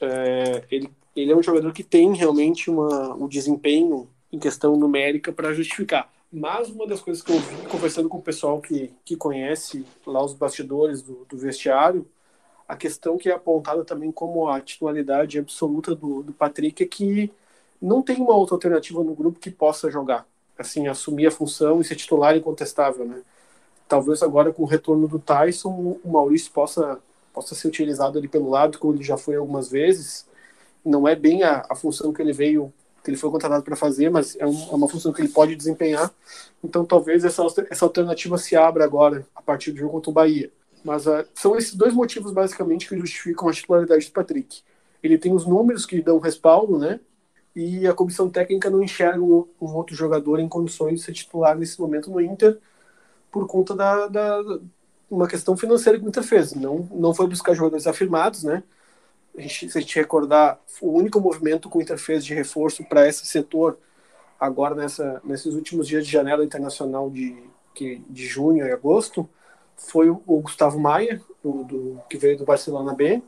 é, 0.00 0.64
ele, 0.70 0.90
ele 1.16 1.32
é 1.32 1.36
um 1.36 1.42
jogador 1.42 1.72
que 1.72 1.82
tem 1.82 2.14
realmente 2.14 2.70
uma, 2.70 3.14
um 3.14 3.26
desempenho 3.26 4.08
em 4.32 4.38
questão 4.38 4.76
numérica 4.76 5.32
para 5.32 5.54
justificar. 5.54 6.12
Mas 6.32 6.68
uma 6.68 6.86
das 6.86 7.00
coisas 7.00 7.22
que 7.22 7.32
eu 7.32 7.38
vi 7.38 7.68
conversando 7.68 8.08
com 8.08 8.18
o 8.18 8.22
pessoal 8.22 8.60
que, 8.60 8.92
que 9.04 9.16
conhece 9.16 9.86
lá 10.06 10.22
os 10.22 10.34
bastidores 10.34 11.00
do, 11.00 11.24
do 11.28 11.38
vestiário, 11.38 12.06
a 12.68 12.76
questão 12.76 13.16
que 13.16 13.30
é 13.30 13.32
apontada 13.32 13.84
também 13.84 14.10
como 14.10 14.48
a 14.48 14.60
titularidade 14.60 15.38
absoluta 15.38 15.94
do, 15.94 16.22
do 16.22 16.32
Patrick 16.32 16.82
é 16.82 16.86
que 16.86 17.32
não 17.80 18.02
tem 18.02 18.16
uma 18.16 18.34
outra 18.34 18.56
alternativa 18.56 19.02
no 19.04 19.14
grupo 19.14 19.38
que 19.38 19.50
possa 19.50 19.90
jogar, 19.90 20.26
assim, 20.58 20.88
assumir 20.88 21.26
a 21.26 21.30
função 21.30 21.80
e 21.80 21.84
ser 21.84 21.94
titular 21.94 22.36
incontestável, 22.36 23.04
né? 23.04 23.22
Talvez 23.88 24.22
agora 24.22 24.52
com 24.52 24.64
o 24.64 24.66
retorno 24.66 25.06
do 25.06 25.18
Tyson, 25.18 25.98
o 26.02 26.10
Maurício 26.10 26.50
possa, 26.50 26.98
possa 27.32 27.54
ser 27.54 27.68
utilizado 27.68 28.18
ali 28.18 28.26
pelo 28.26 28.50
lado, 28.50 28.78
como 28.78 28.94
ele 28.94 29.04
já 29.04 29.16
foi 29.16 29.36
algumas 29.36 29.70
vezes. 29.70 30.26
Não 30.86 31.06
é 31.08 31.16
bem 31.16 31.42
a, 31.42 31.66
a 31.68 31.74
função 31.74 32.12
que 32.12 32.22
ele 32.22 32.32
veio 32.32 32.72
que 33.02 33.10
ele 33.10 33.16
foi 33.16 33.30
contratado 33.30 33.62
para 33.62 33.76
fazer, 33.76 34.10
mas 34.10 34.36
é, 34.36 34.44
um, 34.44 34.68
é, 34.70 34.74
uma 34.74 34.88
função 34.88 35.12
que 35.12 35.20
ele 35.20 35.28
pode 35.28 35.54
desempenhar. 35.54 36.10
Então 36.62 36.84
talvez 36.84 37.24
essa, 37.24 37.42
essa 37.70 37.84
alternativa 37.84 38.36
se 38.36 38.56
abra 38.56 38.84
agora, 38.84 39.24
a 39.34 39.40
partir 39.40 39.70
do 39.70 39.78
jogo 39.78 39.92
contra 39.92 40.10
o 40.10 40.12
Bahia. 40.12 40.50
Mas 40.82 41.06
uh, 41.06 41.24
são 41.34 41.56
esses 41.56 41.74
dois 41.74 41.94
motivos, 41.94 42.32
basicamente, 42.32 42.88
que 42.88 42.98
justificam 42.98 43.48
a 43.48 43.52
titularidade 43.52 44.06
do 44.06 44.12
Patrick. 44.12 44.62
Ele 45.02 45.18
tem 45.18 45.32
os 45.32 45.46
números 45.46 45.86
que 45.86 46.02
dão 46.02 46.18
respaldo, 46.18 46.78
né? 46.78 46.98
E 47.54 47.86
a 47.86 47.94
comissão 47.94 48.28
técnica 48.28 48.68
não 48.70 48.82
enxerga 48.82 49.20
um, 49.20 49.46
um 49.60 49.74
outro 49.74 49.94
jogador 49.94 50.40
em 50.40 50.48
condições 50.48 50.94
de 50.94 51.06
ser 51.06 51.12
titular 51.12 51.56
nesse 51.56 51.80
momento 51.80 52.10
no 52.10 52.20
Inter 52.20 52.58
por 53.30 53.46
conta 53.46 53.74
da, 53.74 54.08
da 54.08 54.42
uma 55.10 55.28
questão 55.28 55.56
financeira 55.56 55.98
que 55.98 56.04
o 56.04 56.08
Inter 56.08 56.22
fez. 56.22 56.54
Não, 56.54 56.88
não 56.92 57.14
foi 57.14 57.26
buscar 57.26 57.54
jogadores 57.54 57.86
afirmados, 57.86 58.42
né? 58.42 58.62
A 59.36 59.40
gente, 59.40 59.70
se 59.70 59.78
a 59.78 59.80
gente 59.80 59.96
recordar, 59.96 60.58
o 60.80 60.90
único 60.90 61.20
movimento 61.20 61.68
que 61.68 61.76
o 61.76 61.82
Inter 61.82 61.98
fez 61.98 62.24
de 62.24 62.34
reforço 62.34 62.84
para 62.84 63.06
esse 63.06 63.26
setor 63.26 63.78
agora 64.38 64.74
nessa, 64.74 65.20
nesses 65.24 65.54
últimos 65.54 65.86
dias 65.86 66.06
de 66.06 66.12
janela 66.12 66.44
internacional 66.44 67.10
de, 67.10 67.36
que, 67.74 68.02
de 68.08 68.26
junho 68.26 68.66
e 68.66 68.72
agosto 68.72 69.28
foi 69.76 70.08
o, 70.08 70.22
o 70.26 70.40
Gustavo 70.40 70.78
Maia, 70.78 71.20
do, 71.42 71.64
do, 71.64 72.00
que 72.08 72.16
veio 72.16 72.38
do 72.38 72.44
Barcelona 72.44 72.94
B, 72.94 73.22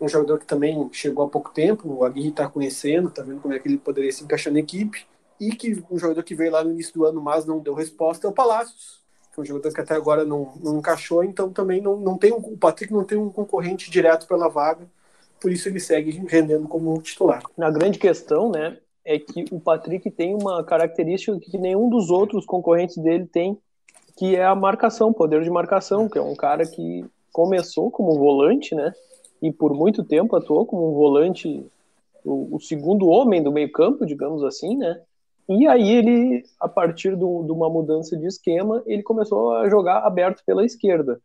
um 0.00 0.08
jogador 0.08 0.38
que 0.38 0.46
também 0.46 0.88
chegou 0.92 1.24
há 1.24 1.28
pouco 1.28 1.50
tempo, 1.50 1.88
o 1.88 2.04
Aguirre 2.04 2.28
está 2.28 2.48
conhecendo, 2.48 3.08
está 3.08 3.22
vendo 3.22 3.40
como 3.40 3.54
é 3.54 3.58
que 3.58 3.68
ele 3.68 3.78
poderia 3.78 4.12
se 4.12 4.22
encaixar 4.22 4.52
na 4.52 4.60
equipe, 4.60 5.06
e 5.40 5.52
que 5.54 5.84
um 5.90 5.98
jogador 5.98 6.22
que 6.22 6.34
veio 6.34 6.52
lá 6.52 6.64
no 6.64 6.72
início 6.72 6.94
do 6.94 7.04
ano, 7.04 7.20
mas 7.20 7.44
não 7.46 7.60
deu 7.60 7.74
resposta, 7.74 8.26
é 8.26 8.30
o 8.30 8.32
Palácios, 8.32 9.00
que 9.32 9.40
é 9.40 9.42
um 9.42 9.44
jogador 9.44 9.72
que 9.72 9.80
até 9.80 9.94
agora 9.94 10.24
não, 10.24 10.52
não 10.60 10.78
encaixou, 10.78 11.22
então 11.22 11.52
também 11.52 11.80
não, 11.80 11.96
não 11.96 12.16
tem 12.18 12.32
um, 12.32 12.38
o 12.38 12.56
Patrick 12.56 12.92
não 12.92 13.04
tem 13.04 13.18
um 13.18 13.30
concorrente 13.30 13.90
direto 13.90 14.26
pela 14.26 14.48
vaga, 14.48 14.88
por 15.40 15.52
isso 15.52 15.68
ele 15.68 15.80
segue 15.80 16.10
rendendo 16.26 16.68
como 16.68 17.00
titular. 17.00 17.42
Na 17.56 17.70
grande 17.70 17.98
questão, 17.98 18.50
né, 18.50 18.78
é 19.04 19.18
que 19.18 19.44
o 19.50 19.60
Patrick 19.60 20.10
tem 20.10 20.34
uma 20.34 20.62
característica 20.64 21.38
que 21.38 21.58
nenhum 21.58 21.88
dos 21.88 22.10
outros 22.10 22.44
concorrentes 22.44 22.96
dele 22.96 23.26
tem, 23.26 23.58
que 24.16 24.36
é 24.36 24.44
a 24.44 24.54
marcação, 24.54 25.12
poder 25.12 25.42
de 25.42 25.50
marcação, 25.50 26.08
que 26.08 26.18
é 26.18 26.22
um 26.22 26.34
cara 26.34 26.66
que 26.66 27.04
começou 27.32 27.90
como 27.90 28.18
volante, 28.18 28.74
né, 28.74 28.92
e 29.40 29.52
por 29.52 29.72
muito 29.72 30.02
tempo 30.04 30.34
atuou 30.34 30.66
como 30.66 30.90
um 30.90 30.94
volante, 30.94 31.64
o, 32.24 32.56
o 32.56 32.60
segundo 32.60 33.08
homem 33.08 33.42
do 33.42 33.52
meio 33.52 33.70
campo, 33.70 34.04
digamos 34.04 34.42
assim, 34.42 34.76
né, 34.76 35.00
e 35.48 35.66
aí 35.66 35.90
ele, 35.90 36.44
a 36.60 36.68
partir 36.68 37.16
de 37.16 37.24
uma 37.24 37.70
mudança 37.70 38.14
de 38.14 38.26
esquema, 38.26 38.82
ele 38.84 39.02
começou 39.02 39.54
a 39.54 39.68
jogar 39.70 40.00
aberto 40.00 40.42
pela 40.44 40.64
esquerda. 40.64 41.18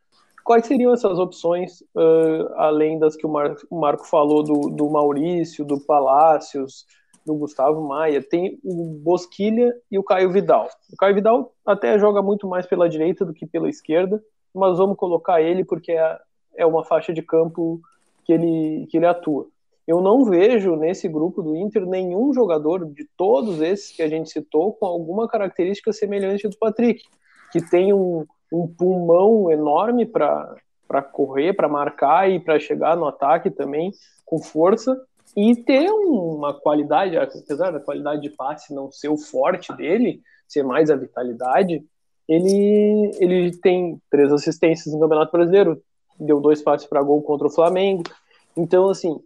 Quais 0.44 0.66
seriam 0.66 0.94
essas 0.94 1.18
opções, 1.20 1.82
uh, 1.96 2.54
além 2.56 3.00
das 3.00 3.16
que 3.16 3.26
o, 3.26 3.30
Mar 3.30 3.56
o 3.70 3.80
Marco 3.80 4.06
falou, 4.06 4.44
do, 4.44 4.70
do, 4.70 4.90
Maurício, 4.90 5.64
do 5.64 5.80
Palácios, 5.80 6.86
do 7.26 7.34
Gustavo 7.36 7.82
Maia? 7.88 8.22
Tem 8.22 8.60
o 8.64 9.00
Bosquilha 9.02 9.74
e 9.90 9.98
o 9.98 10.04
Caio 10.04 10.32
Vidal. 10.32 10.68
O 10.92 10.98
Caio 10.98 11.16
Vidal 11.16 11.54
até 11.66 11.98
joga 11.98 12.22
muito 12.22 12.46
mais 12.48 12.66
pela 12.66 12.90
direita 12.90 13.24
do 13.24 13.34
que 13.34 13.46
pela 13.46 13.70
esquerda, 13.70 14.22
mas 14.54 14.78
vamos 14.78 14.98
colocar 14.98 15.42
ele 15.42 15.64
porque 15.64 15.94
é, 15.94 16.20
é 16.56 16.66
uma 16.66 16.84
faixa 16.84 17.14
de 17.14 17.22
campo 17.22 17.80
que 18.26 18.34
ele, 18.34 18.86
que 18.88 18.98
ele 18.98 19.06
atua. 19.06 19.48
Eu 19.88 20.02
não 20.02 20.26
vejo 20.26 20.76
nesse 20.76 21.08
grupo 21.08 21.42
do 21.42 21.56
Inter 21.56 21.86
nenhum 21.86 22.34
jogador 22.34 22.86
de 22.86 23.06
todos 23.18 23.62
esses 23.62 23.96
que 23.96 24.02
a 24.02 24.08
gente 24.08 24.30
citou 24.30 24.74
com 24.74 24.86
alguma 24.86 25.28
característica 25.28 25.92
semelhante 25.92 26.48
do 26.48 26.58
Patrick, 26.58 27.04
que 27.52 27.62
tem 27.70 27.94
um, 27.94 28.26
um 28.54 28.68
pulmão 28.68 29.52
enorme 29.52 30.06
para 30.06 31.02
correr, 31.12 31.54
para 31.54 31.68
marcar 31.68 32.30
e 32.30 32.40
para 32.40 32.60
chegar 32.60 32.96
no 32.96 33.08
ataque 33.08 33.50
também 33.50 33.92
com 34.24 34.40
força 34.40 34.96
e 35.36 35.56
ter 35.56 35.90
uma 35.90 36.54
qualidade, 36.54 37.18
apesar 37.18 37.72
da 37.72 37.80
qualidade 37.80 38.22
de 38.22 38.30
passe 38.30 38.74
não 38.74 38.92
ser 38.92 39.10
o 39.10 39.18
forte 39.18 39.76
dele, 39.76 40.22
ser 40.48 40.64
mais 40.64 40.92
a 40.92 40.96
vitalidade, 40.96 41.84
ele, 42.28 43.12
ele 43.20 43.52
tem 43.58 44.00
três 44.12 44.32
assistências 44.32 44.94
no 44.94 45.00
Campeonato 45.00 45.32
Brasileiro, 45.32 45.82
deu 46.20 46.40
dois 46.40 46.62
passes 46.62 46.88
para 46.88 47.02
gol 47.02 47.22
contra 47.24 47.48
o 47.48 47.52
Flamengo. 47.52 48.04
Então, 48.56 48.90
assim, 48.90 49.20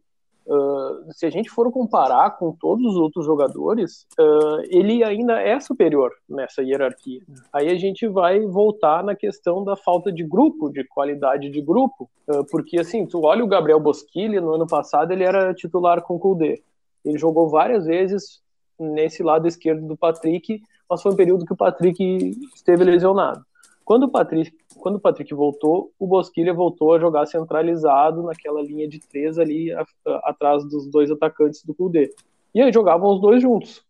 Uh, 0.48 1.12
se 1.12 1.26
a 1.26 1.30
gente 1.30 1.50
for 1.50 1.70
comparar 1.74 2.38
com 2.38 2.54
todos 2.54 2.86
os 2.86 2.96
outros 2.96 3.26
jogadores, 3.26 4.08
uh, 4.18 4.62
ele 4.70 5.04
ainda 5.04 5.42
é 5.42 5.60
superior 5.60 6.10
nessa 6.28 6.64
hierarquia. 6.64 7.22
Aí 7.52 7.68
a 7.68 7.76
gente 7.76 8.08
vai 8.08 8.40
voltar 8.40 9.04
na 9.04 9.14
questão 9.14 9.62
da 9.66 9.76
falta 9.76 10.10
de 10.10 10.24
grupo, 10.24 10.70
de 10.70 10.86
qualidade 10.86 11.50
de 11.50 11.62
grupo, 11.62 12.10
uh, 12.30 12.46
porque 12.50 12.80
assim, 12.80 13.06
tu 13.06 13.26
olha 13.26 13.44
o 13.44 13.48
Gabriel 13.48 13.80
Bosquilha, 13.80 14.40
no 14.40 14.54
ano 14.54 14.66
passado 14.66 15.12
ele 15.12 15.26
era 15.26 15.54
titular 15.54 16.02
com 16.02 16.16
o 16.16 16.20
Kudê. 16.20 16.64
Ele 17.04 17.18
jogou 17.18 17.50
várias 17.50 17.86
vezes 17.86 18.42
nesse 18.80 19.22
lado 19.24 19.50
esquerdo 19.50 19.86
do 19.86 19.98
Patrick, 19.98 20.62
mas 20.90 21.02
foi 21.02 21.12
um 21.12 21.18
período 21.18 21.46
que 21.46 21.54
o 21.54 21.58
Patrick 21.58 22.32
esteve 22.56 22.86
lesionado. 22.86 23.46
Quando 23.88 24.04
o 24.04 24.10
Patrick, 24.10 24.52
quando 24.82 24.96
o 24.96 25.00
Patrick 25.00 25.34
voltou, 25.34 25.94
o 25.98 26.06
Bosquilha 26.06 26.54
voltou 26.54 26.94
a 26.94 27.00
jogar 27.00 27.26
centralizado 27.26 28.22
naquela 28.22 28.62
linha 28.62 28.86
de 28.86 29.00
três 29.00 29.40
ali 29.40 29.72
a, 29.72 29.86
a, 30.06 30.30
atrás 30.30 30.66
dos 30.66 30.92
dois 30.92 31.10
atacantes 31.10 31.64
do 31.64 31.74
Cudê. 31.74 32.14
E 32.54 32.62
aí 32.62 32.70
jogavam 32.74 33.10
os 33.10 33.22
dois 33.22 33.42
juntos, 33.42 33.82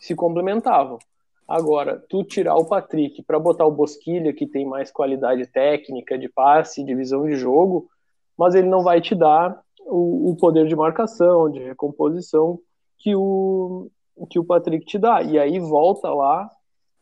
se 0.00 0.16
complementavam. 0.16 0.98
Agora, 1.46 2.04
tu 2.08 2.24
tirar 2.24 2.56
o 2.56 2.64
Patrick 2.64 3.22
para 3.22 3.38
botar 3.38 3.64
o 3.64 3.70
Bosquilha, 3.70 4.32
que 4.32 4.48
tem 4.48 4.66
mais 4.66 4.90
qualidade 4.90 5.46
técnica, 5.46 6.18
de 6.18 6.28
passe, 6.28 6.82
de 6.82 6.92
visão 6.96 7.24
de 7.24 7.36
jogo, 7.36 7.88
mas 8.36 8.56
ele 8.56 8.66
não 8.66 8.82
vai 8.82 9.00
te 9.00 9.14
dar 9.14 9.62
o, 9.78 10.32
o 10.32 10.36
poder 10.36 10.66
de 10.66 10.74
marcação, 10.74 11.48
de 11.48 11.60
recomposição 11.60 12.58
que 12.98 13.14
o, 13.14 13.88
que 14.28 14.40
o 14.40 14.44
Patrick 14.44 14.84
te 14.84 14.98
dá. 14.98 15.22
E 15.22 15.38
aí 15.38 15.60
volta 15.60 16.12
lá, 16.12 16.50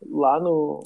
lá 0.07 0.39
no, 0.39 0.83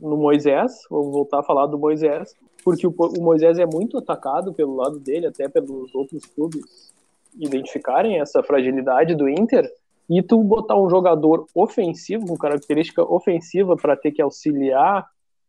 no 0.00 0.16
Moisés, 0.16 0.72
vou 0.88 1.10
voltar 1.10 1.40
a 1.40 1.42
falar 1.42 1.66
do 1.66 1.78
Moisés, 1.78 2.34
porque 2.64 2.86
o, 2.86 2.94
o 2.96 3.22
Moisés 3.22 3.58
é 3.58 3.66
muito 3.66 3.98
atacado 3.98 4.52
pelo 4.52 4.76
lado 4.76 4.98
dele, 4.98 5.26
até 5.26 5.48
pelos 5.48 5.94
outros 5.94 6.24
clubes 6.26 6.92
identificarem 7.38 8.20
essa 8.20 8.42
fragilidade 8.42 9.14
do 9.14 9.28
Inter, 9.28 9.70
e 10.08 10.22
tu 10.22 10.42
botar 10.42 10.76
um 10.76 10.90
jogador 10.90 11.46
ofensivo, 11.54 12.26
com 12.26 12.36
característica 12.36 13.02
ofensiva, 13.02 13.76
para 13.76 13.96
ter 13.96 14.10
que 14.10 14.20
auxiliar 14.20 15.06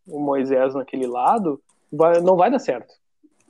o 0.07 0.19
Moisés 0.19 0.75
naquele 0.75 1.07
lado, 1.07 1.59
vai, 1.91 2.21
não 2.21 2.35
vai 2.35 2.51
dar 2.51 2.59
certo. 2.59 2.93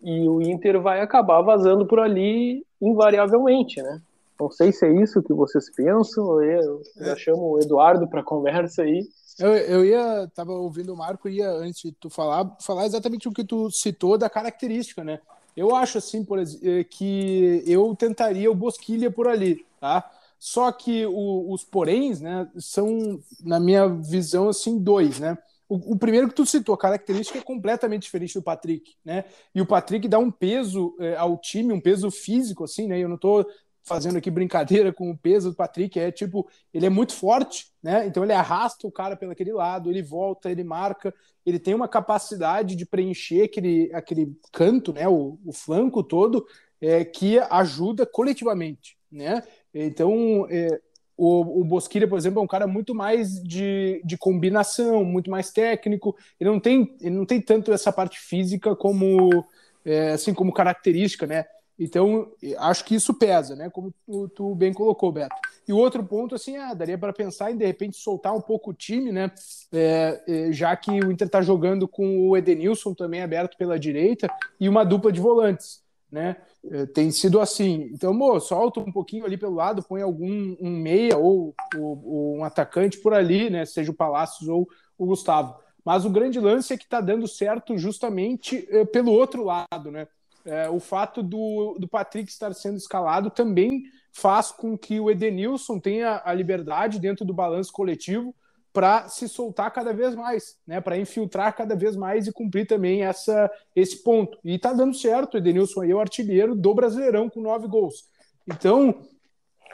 E 0.01 0.27
o 0.27 0.41
Inter 0.41 0.81
vai 0.81 1.01
acabar 1.01 1.41
vazando 1.41 1.85
por 1.85 1.99
ali 1.99 2.65
invariavelmente, 2.81 3.81
né? 3.81 4.01
Não 4.39 4.49
sei 4.49 4.71
se 4.71 4.87
é 4.87 4.91
isso 4.91 5.21
que 5.21 5.33
vocês 5.33 5.69
pensam, 5.75 6.41
eu 6.41 6.81
já 6.95 7.15
chamo 7.15 7.51
o 7.51 7.59
Eduardo 7.59 8.07
para 8.07 8.23
conversa 8.23 8.81
aí. 8.81 9.03
Eu, 9.41 9.55
eu 9.55 9.85
ia, 9.85 10.31
tava 10.35 10.51
ouvindo 10.51 10.93
o 10.93 10.97
Marco, 10.97 11.27
ia, 11.27 11.49
antes 11.49 11.81
de 11.81 11.91
tu 11.93 12.11
falar, 12.11 12.55
falar 12.61 12.85
exatamente 12.85 13.27
o 13.27 13.31
que 13.31 13.43
tu 13.43 13.71
citou 13.71 14.15
da 14.15 14.29
característica, 14.29 15.03
né? 15.03 15.19
Eu 15.57 15.75
acho, 15.75 15.97
assim, 15.97 16.23
por 16.23 16.37
exemplo, 16.37 16.69
eh, 16.69 16.83
que 16.83 17.63
eu 17.65 17.95
tentaria 17.95 18.51
o 18.51 18.55
Bosquilha 18.55 19.09
por 19.09 19.27
ali, 19.27 19.65
tá? 19.79 20.09
Só 20.39 20.71
que 20.71 21.07
o, 21.07 21.51
os 21.51 21.63
poréns, 21.63 22.21
né, 22.21 22.47
são, 22.57 23.19
na 23.43 23.59
minha 23.59 23.87
visão, 23.87 24.47
assim, 24.47 24.77
dois, 24.77 25.19
né? 25.19 25.35
O, 25.67 25.93
o, 25.93 25.97
primeiro 25.97 26.27
que 26.27 26.35
tu 26.35 26.45
citou, 26.45 26.75
a 26.75 26.77
característica 26.77 27.39
é 27.39 27.41
completamente 27.41 28.03
diferente 28.03 28.35
do 28.35 28.43
Patrick, 28.43 28.93
né? 29.03 29.25
E 29.55 29.61
o 29.61 29.65
Patrick 29.65 30.07
dá 30.07 30.19
um 30.19 30.29
peso 30.29 30.95
é, 30.99 31.15
ao 31.15 31.37
time, 31.37 31.73
um 31.73 31.81
peso 31.81 32.11
físico, 32.11 32.63
assim, 32.63 32.87
né? 32.87 32.99
Eu 32.99 33.09
não 33.09 33.17
tô 33.17 33.45
fazendo 33.83 34.17
aqui 34.17 34.29
brincadeira 34.29 34.93
com 34.93 35.09
o 35.09 35.17
peso 35.17 35.49
do 35.51 35.55
Patrick, 35.55 35.99
é 35.99 36.11
tipo, 36.11 36.47
ele 36.73 36.85
é 36.85 36.89
muito 36.89 37.13
forte, 37.13 37.71
né? 37.81 38.05
Então 38.05 38.23
ele 38.23 38.33
arrasta 38.33 38.87
o 38.87 38.91
cara 38.91 39.15
pelo 39.15 39.31
aquele 39.31 39.51
lado, 39.51 39.89
ele 39.89 40.01
volta, 40.01 40.51
ele 40.51 40.63
marca, 40.63 41.13
ele 41.45 41.59
tem 41.59 41.73
uma 41.73 41.87
capacidade 41.87 42.75
de 42.75 42.85
preencher 42.85 43.43
aquele, 43.43 43.89
aquele 43.93 44.35
canto, 44.51 44.93
né? 44.93 45.07
O, 45.07 45.39
o 45.45 45.51
flanco 45.51 46.03
todo, 46.03 46.45
é, 46.79 47.03
que 47.05 47.39
ajuda 47.39 48.05
coletivamente, 48.05 48.97
né? 49.11 49.43
Então, 49.73 50.47
é, 50.49 50.79
o, 51.17 51.61
o 51.61 51.63
Bosquilha, 51.63 52.07
por 52.07 52.17
exemplo, 52.17 52.39
é 52.39 52.43
um 52.43 52.47
cara 52.47 52.65
muito 52.65 52.95
mais 52.95 53.41
de, 53.43 54.01
de 54.03 54.17
combinação, 54.17 55.05
muito 55.05 55.29
mais 55.29 55.51
técnico. 55.51 56.15
Ele 56.39 56.49
não 56.49 56.59
tem, 56.59 56.95
ele 56.99 57.15
não 57.15 57.25
tem 57.25 57.39
tanto 57.39 57.71
essa 57.71 57.91
parte 57.91 58.19
física 58.19 58.75
como, 58.75 59.45
é, 59.85 60.13
assim, 60.13 60.33
como 60.33 60.51
característica, 60.51 61.27
né? 61.27 61.45
Então, 61.83 62.31
acho 62.59 62.85
que 62.85 62.93
isso 62.93 63.11
pesa, 63.11 63.55
né? 63.55 63.67
Como 63.67 63.91
tu, 64.05 64.29
tu 64.29 64.53
bem 64.53 64.71
colocou, 64.71 65.11
Beto. 65.11 65.35
E 65.67 65.73
o 65.73 65.77
outro 65.77 66.03
ponto, 66.03 66.35
assim, 66.35 66.55
ah, 66.55 66.75
daria 66.75 66.95
para 66.95 67.11
pensar 67.11 67.51
em, 67.51 67.57
de 67.57 67.65
repente, 67.65 67.97
soltar 67.97 68.35
um 68.35 68.39
pouco 68.39 68.69
o 68.69 68.73
time, 68.73 69.11
né? 69.11 69.31
É, 69.73 70.21
é, 70.27 70.53
já 70.53 70.75
que 70.75 70.91
o 70.91 71.11
Inter 71.11 71.25
está 71.25 71.41
jogando 71.41 71.87
com 71.87 72.29
o 72.29 72.37
Edenilson 72.37 72.93
também 72.93 73.23
aberto 73.23 73.57
pela 73.57 73.79
direita 73.79 74.31
e 74.59 74.69
uma 74.69 74.83
dupla 74.83 75.11
de 75.11 75.19
volantes, 75.19 75.81
né? 76.11 76.35
É, 76.69 76.85
tem 76.85 77.09
sido 77.09 77.39
assim. 77.39 77.89
Então, 77.91 78.13
mo, 78.13 78.39
solta 78.39 78.79
um 78.79 78.91
pouquinho 78.91 79.25
ali 79.25 79.35
pelo 79.35 79.55
lado, 79.55 79.81
põe 79.81 80.03
algum 80.03 80.55
um 80.61 80.69
meia 80.69 81.17
ou, 81.17 81.55
ou, 81.75 82.03
ou 82.05 82.37
um 82.37 82.43
atacante 82.43 82.99
por 82.99 83.11
ali, 83.11 83.49
né? 83.49 83.65
Seja 83.65 83.89
o 83.89 83.95
Palácios 83.95 84.47
ou 84.47 84.69
o 84.99 85.07
Gustavo. 85.07 85.55
Mas 85.83 86.05
o 86.05 86.11
grande 86.11 86.39
lance 86.39 86.73
é 86.73 86.77
que 86.77 86.83
está 86.83 87.01
dando 87.01 87.27
certo 87.27 87.75
justamente 87.75 88.67
é, 88.69 88.85
pelo 88.85 89.11
outro 89.11 89.43
lado, 89.43 89.89
né? 89.89 90.07
É, 90.45 90.69
o 90.69 90.79
fato 90.79 91.21
do, 91.21 91.77
do 91.79 91.87
Patrick 91.87 92.29
estar 92.29 92.53
sendo 92.53 92.77
escalado 92.77 93.29
também 93.29 93.83
faz 94.13 94.51
com 94.51 94.77
que 94.77 94.99
o 94.99 95.09
Edenilson 95.09 95.79
tenha 95.79 96.21
a 96.23 96.33
liberdade 96.33 96.99
dentro 96.99 97.25
do 97.25 97.33
balanço 97.33 97.71
coletivo 97.71 98.35
para 98.73 99.09
se 99.09 99.27
soltar 99.27 99.71
cada 99.71 99.93
vez 99.93 100.15
mais, 100.15 100.57
né, 100.65 100.79
para 100.79 100.97
infiltrar 100.97 101.55
cada 101.55 101.75
vez 101.75 101.95
mais 101.95 102.27
e 102.27 102.31
cumprir 102.31 102.65
também 102.65 103.03
essa, 103.03 103.51
esse 103.75 104.01
ponto. 104.01 104.37
E 104.43 104.55
está 104.55 104.71
dando 104.71 104.95
certo, 104.95 105.33
o 105.33 105.37
Edenilson 105.37 105.81
aí 105.81 105.91
é 105.91 105.95
o 105.95 105.99
artilheiro 105.99 106.55
do 106.55 106.73
Brasileirão 106.73 107.29
com 107.29 107.41
nove 107.41 107.67
gols. 107.67 108.05
Então, 108.47 109.01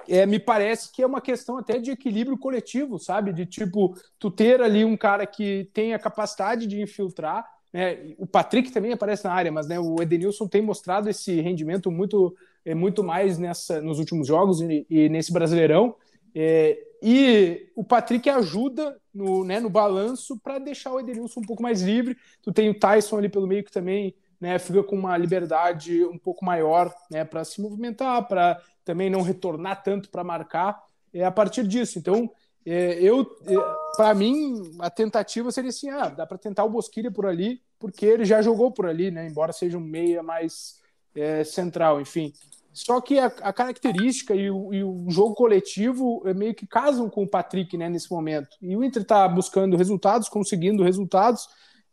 é, 0.08 0.26
me 0.26 0.40
parece 0.40 0.92
que 0.92 1.04
é 1.04 1.06
uma 1.06 1.22
questão 1.22 1.58
até 1.58 1.78
de 1.78 1.92
equilíbrio 1.92 2.38
coletivo, 2.38 2.98
sabe? 2.98 3.34
De 3.34 3.46
tipo, 3.46 3.96
tu 4.18 4.32
ter 4.32 4.62
ali 4.62 4.84
um 4.84 4.98
cara 4.98 5.28
que 5.28 5.70
tem 5.74 5.94
a 5.94 6.00
capacidade 6.00 6.66
de 6.66 6.82
infiltrar, 6.82 7.46
é, 7.74 8.16
o 8.18 8.26
Patrick 8.26 8.72
também 8.72 8.94
aparece 8.94 9.26
na 9.26 9.34
área, 9.34 9.52
mas 9.52 9.68
né, 9.68 9.80
o 9.80 10.02
Edenilson 10.02 10.48
tem 10.48 10.62
mostrado 10.62 11.10
esse 11.10 11.40
rendimento 11.42 11.92
muito, 11.92 12.36
é, 12.66 12.74
muito 12.74 13.04
mais 13.04 13.38
nessa, 13.38 13.82
nos 13.82 14.00
últimos 14.00 14.28
jogos 14.28 14.62
e, 14.62 14.86
e 14.90 15.10
nesse 15.10 15.32
Brasileirão. 15.32 15.96
É, 16.34 16.78
e 17.02 17.70
o 17.76 17.84
Patrick 17.84 18.30
ajuda 18.30 18.98
no, 19.14 19.44
né, 19.44 19.60
no 19.60 19.70
balanço 19.70 20.40
para 20.40 20.60
deixar 20.60 20.92
o 20.92 21.00
Edenilson 21.00 21.42
um 21.42 21.46
pouco 21.46 21.62
mais 21.62 21.82
livre. 21.82 22.18
Tu 22.42 22.52
tem 22.52 22.70
o 22.70 22.80
Tyson 22.80 23.18
ali 23.18 23.30
pelo 23.30 23.48
meio 23.48 23.64
que 23.64 23.72
também 23.72 24.16
né, 24.40 24.58
fica 24.60 24.84
com 24.84 24.96
uma 24.96 25.18
liberdade 25.18 26.04
um 26.06 26.18
pouco 26.18 26.46
maior 26.46 26.94
né, 27.12 27.24
para 27.24 27.44
se 27.44 27.62
movimentar, 27.62 28.28
para 28.28 28.62
também 28.84 29.10
não 29.10 29.22
retornar 29.22 29.84
tanto 29.84 30.10
para 30.10 30.24
marcar. 30.24 30.82
É 31.14 31.26
a 31.26 31.32
partir 31.32 31.68
disso. 31.68 32.00
Então, 32.00 32.30
eu, 32.70 33.22
é, 33.46 33.56
para 33.96 34.14
mim, 34.14 34.76
a 34.80 34.90
tentativa 34.90 35.52
seria 35.52 35.70
assim: 35.70 35.90
ah, 35.90 36.10
dá 36.10 36.26
para 36.26 36.38
tentar 36.38 36.66
o 36.66 36.70
Bosquilha 36.70 37.10
por 37.10 37.26
ali, 37.26 37.62
porque 37.80 38.06
ele 38.06 38.26
já 38.26 38.42
jogou 38.42 38.72
por 38.72 38.86
ali, 38.86 39.10
né? 39.10 39.28
Embora 39.28 39.54
seja 39.54 39.78
um 39.78 39.82
meia 39.82 40.22
mais 40.22 40.82
é, 41.16 41.44
central, 41.44 42.02
enfim. 42.02 42.34
Só 42.74 43.02
que 43.02 43.18
a, 43.18 43.26
a 43.26 43.52
característica 43.52 44.36
e 44.36 44.52
o, 44.52 44.74
e 44.74 44.84
o, 44.84 45.10
jogo 45.10 45.34
coletivo 45.34 46.22
é, 46.26 46.34
meio 46.34 46.54
que 46.54 46.68
casam 46.68 47.10
com 47.10 47.24
o 47.24 47.28
Patrick 47.28 47.76
né, 47.76 47.90
nesse 47.90 48.12
momento. 48.12 48.50
E 48.62 48.76
o 48.76 48.84
Inter 48.84 49.02
está 49.02 49.28
buscando 49.28 49.76
resultados, 49.76 50.30
conseguindo 50.30 50.84
resultados. 50.84 51.48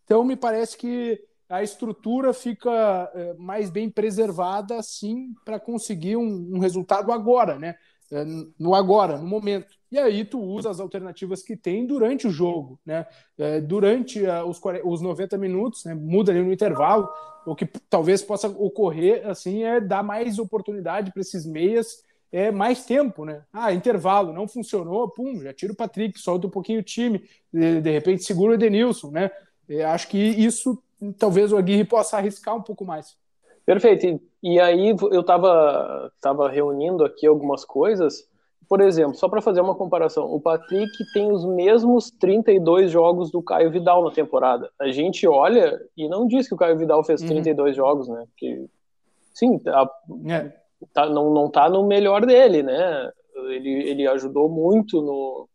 Então, 0.04 0.22
me 0.22 0.36
parece 0.36 0.76
que 0.76 1.18
a 1.48 1.62
estrutura 1.62 2.34
fica 2.34 3.10
é, 3.14 3.32
mais 3.34 3.70
bem 3.70 3.88
preservada, 3.88 4.82
sim, 4.82 5.32
para 5.44 5.58
conseguir 5.58 6.16
um, 6.16 6.56
um 6.56 6.58
resultado 6.58 7.12
agora, 7.12 7.58
né? 7.58 7.76
É, 8.12 8.24
no 8.58 8.74
agora, 8.74 9.18
no 9.18 9.26
momento. 9.26 9.74
E 9.90 9.98
aí 9.98 10.24
tu 10.24 10.40
usa 10.40 10.70
as 10.70 10.80
alternativas 10.80 11.42
que 11.42 11.56
tem 11.56 11.86
durante 11.86 12.26
o 12.26 12.30
jogo, 12.30 12.78
né? 12.84 13.06
É, 13.38 13.60
durante 13.60 14.20
uh, 14.22 14.44
os, 14.44 14.58
40, 14.58 14.86
os 14.86 15.00
90 15.00 15.38
minutos, 15.38 15.84
né? 15.84 15.94
muda 15.94 16.32
ali 16.32 16.42
no 16.42 16.52
intervalo. 16.52 17.08
O 17.46 17.54
que 17.54 17.66
talvez 17.88 18.22
possa 18.22 18.48
ocorrer 18.48 19.26
assim 19.28 19.64
é 19.64 19.80
dar 19.80 20.02
mais 20.02 20.38
oportunidade 20.38 21.12
para 21.12 21.20
esses 21.20 21.46
meias, 21.46 22.02
é 22.32 22.50
mais 22.50 22.84
tempo, 22.84 23.24
né? 23.24 23.42
Ah, 23.52 23.72
intervalo, 23.72 24.32
não 24.32 24.48
funcionou, 24.48 25.08
pum, 25.10 25.40
já 25.40 25.52
tira 25.52 25.72
o 25.72 25.76
Patrick, 25.76 26.18
solta 26.18 26.46
um 26.46 26.50
pouquinho 26.50 26.80
o 26.80 26.82
time, 26.82 27.22
de, 27.52 27.80
de 27.80 27.90
repente 27.90 28.24
segura 28.24 28.52
o 28.52 28.54
Edenilson, 28.54 29.10
né? 29.10 29.30
Eu 29.68 29.88
acho 29.88 30.08
que 30.08 30.18
isso 30.18 30.82
talvez 31.18 31.52
o 31.52 31.56
Aguirre 31.56 31.84
possa 31.84 32.16
arriscar 32.16 32.56
um 32.56 32.62
pouco 32.62 32.84
mais. 32.84 33.16
Perfeito. 33.64 34.20
E 34.44 34.60
aí 34.60 34.94
eu 35.10 35.20
estava 35.20 36.12
tava 36.20 36.48
reunindo 36.48 37.04
aqui 37.04 37.26
algumas 37.26 37.64
coisas 37.64 38.28
por 38.68 38.80
exemplo, 38.80 39.14
só 39.14 39.28
para 39.28 39.42
fazer 39.42 39.60
uma 39.60 39.74
comparação, 39.74 40.24
o 40.24 40.40
Patrick 40.40 40.90
tem 41.12 41.30
os 41.30 41.44
mesmos 41.44 42.10
32 42.10 42.90
jogos 42.90 43.30
do 43.30 43.42
Caio 43.42 43.70
Vidal 43.70 44.02
na 44.02 44.10
temporada. 44.10 44.70
A 44.80 44.88
gente 44.88 45.26
olha 45.26 45.80
e 45.96 46.08
não 46.08 46.26
diz 46.26 46.48
que 46.48 46.54
o 46.54 46.56
Caio 46.56 46.78
Vidal 46.78 47.04
fez 47.04 47.20
32 47.20 47.70
uhum. 47.70 47.74
jogos, 47.74 48.08
né? 48.08 48.24
Porque, 48.30 48.66
sim, 49.32 49.58
tá, 49.58 49.88
é. 50.28 50.52
tá, 50.92 51.08
não, 51.08 51.32
não 51.32 51.50
tá 51.50 51.68
no 51.68 51.86
melhor 51.86 52.24
dele, 52.24 52.62
né? 52.62 53.10
Ele, 53.48 53.88
ele 53.88 54.06
ajudou 54.06 54.48
muito 54.48 55.02
no, 55.02 55.48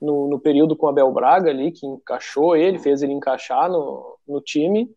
no, 0.00 0.28
no, 0.28 0.38
período 0.38 0.76
com 0.76 0.86
o 0.86 0.88
Abel 0.88 1.10
Braga 1.12 1.50
ali, 1.50 1.72
que 1.72 1.86
encaixou 1.86 2.54
ele, 2.54 2.78
fez 2.78 3.02
ele 3.02 3.12
encaixar 3.12 3.70
no, 3.70 4.18
no 4.28 4.40
time, 4.40 4.90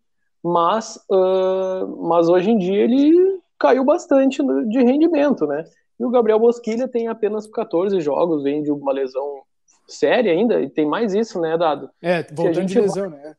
mas, 0.46 0.96
uh, 1.10 1.88
mas 2.08 2.30
hoje 2.30 2.52
em 2.52 2.58
dia 2.60 2.84
ele 2.84 3.40
caiu 3.58 3.84
bastante 3.84 4.44
de 4.68 4.84
rendimento, 4.84 5.48
né? 5.48 5.66
E 6.00 6.06
o 6.06 6.12
Gabriel 6.12 6.38
Bosquilha 6.38 6.88
tem 6.88 7.08
apenas 7.08 7.48
14 7.48 8.00
jogos, 8.00 8.44
vem 8.44 8.62
de 8.62 8.70
uma 8.72 8.94
lesão 8.94 9.42
séria 9.88 10.32
ainda, 10.32 10.62
e 10.62 10.70
tem 10.70 10.86
mais 10.86 11.16
isso, 11.16 11.42
né, 11.42 11.58
Dado? 11.58 11.90
É, 12.00 12.22
voltando 12.32 12.66
de 12.66 12.80
lesão, 12.80 13.10
vai, 13.10 13.20
né? 13.20 13.36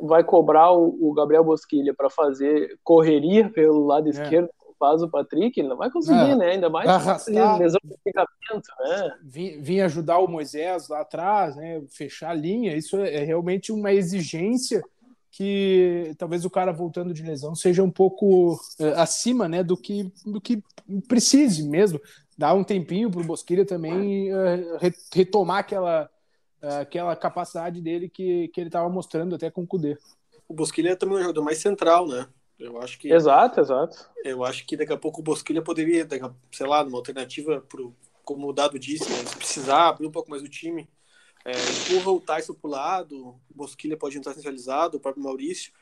Vai 0.00 0.24
cobrar 0.24 0.72
o, 0.72 0.96
o 0.98 1.12
Gabriel 1.12 1.44
Bosquilha 1.44 1.92
para 1.92 2.08
fazer 2.08 2.78
correria 2.82 3.50
pelo 3.50 3.84
lado 3.84 4.06
é. 4.06 4.10
esquerdo, 4.10 4.48
faz 4.78 5.02
o 5.02 5.10
Patrick, 5.10 5.60
ele 5.60 5.68
não 5.68 5.76
vai 5.76 5.90
conseguir, 5.90 6.30
é. 6.30 6.36
né? 6.36 6.50
Ainda 6.52 6.70
mais 6.70 6.88
Arrastar, 6.88 7.58
lesão 7.58 7.80
de 7.84 7.96
ligamento, 8.06 8.70
né? 8.80 9.14
Vim, 9.22 9.60
vim, 9.60 9.80
ajudar 9.80 10.20
o 10.20 10.28
Moisés 10.28 10.88
lá 10.88 11.00
atrás, 11.00 11.54
né? 11.54 11.82
Fechar 11.90 12.30
a 12.30 12.34
linha, 12.34 12.74
isso 12.74 12.96
é, 12.96 13.16
é 13.16 13.24
realmente 13.24 13.72
uma 13.72 13.92
exigência 13.92 14.82
que 15.30 16.14
talvez 16.18 16.44
o 16.44 16.50
cara 16.50 16.72
voltando 16.72 17.12
de 17.12 17.22
lesão 17.22 17.54
seja 17.54 17.82
um 17.82 17.90
pouco 17.90 18.58
é, 18.78 18.88
acima 18.92 19.48
né, 19.48 19.62
do, 19.62 19.76
que, 19.76 20.12
do 20.24 20.40
que 20.40 20.62
precise 21.08 21.68
mesmo. 21.68 22.00
Dar 22.38 22.54
um 22.54 22.64
tempinho 22.64 23.10
para 23.10 23.20
o 23.20 23.24
Bosquilha 23.24 23.64
também 23.64 24.30
é, 24.30 24.92
retomar 25.12 25.58
aquela, 25.58 26.10
aquela 26.80 27.16
capacidade 27.16 27.80
dele 27.80 28.08
que, 28.08 28.48
que 28.48 28.60
ele 28.60 28.68
estava 28.68 28.88
mostrando 28.88 29.34
até 29.34 29.50
com 29.50 29.62
o 29.62 29.66
Cudê. 29.66 29.96
O 30.48 30.54
Bosquilha 30.54 30.90
é 30.90 30.96
também 30.96 31.16
um 31.16 31.22
jogador 31.22 31.42
mais 31.42 31.58
central, 31.58 32.06
né? 32.06 32.26
Eu 32.58 32.80
acho 32.80 32.98
que. 32.98 33.12
Exato, 33.12 33.60
exato. 33.60 34.08
Eu 34.24 34.44
acho 34.44 34.66
que 34.66 34.76
daqui 34.76 34.92
a 34.92 34.96
pouco 34.96 35.20
o 35.20 35.24
Bosquilha 35.24 35.62
poderia, 35.62 36.06
sei 36.52 36.66
lá, 36.66 36.82
numa 36.82 36.98
alternativa, 36.98 37.60
pro, 37.68 37.94
como 38.24 38.48
o 38.48 38.52
Dado 38.52 38.78
disse, 38.78 39.08
né, 39.10 39.24
se 39.24 39.36
precisar 39.36 39.88
abrir 39.88 40.06
um 40.06 40.10
pouco 40.10 40.30
mais 40.30 40.42
o 40.42 40.48
time, 40.48 40.88
é, 41.46 41.52
empurra 41.52 42.10
o 42.10 42.20
Tyson 42.20 42.54
pro 42.54 42.68
lado, 42.68 43.28
o 43.28 43.40
Bosquilha 43.54 43.96
pode 43.96 44.18
entrar 44.18 44.34
centralizado, 44.34 44.96
o 44.96 45.00
próprio 45.00 45.22
Maurício. 45.22 45.72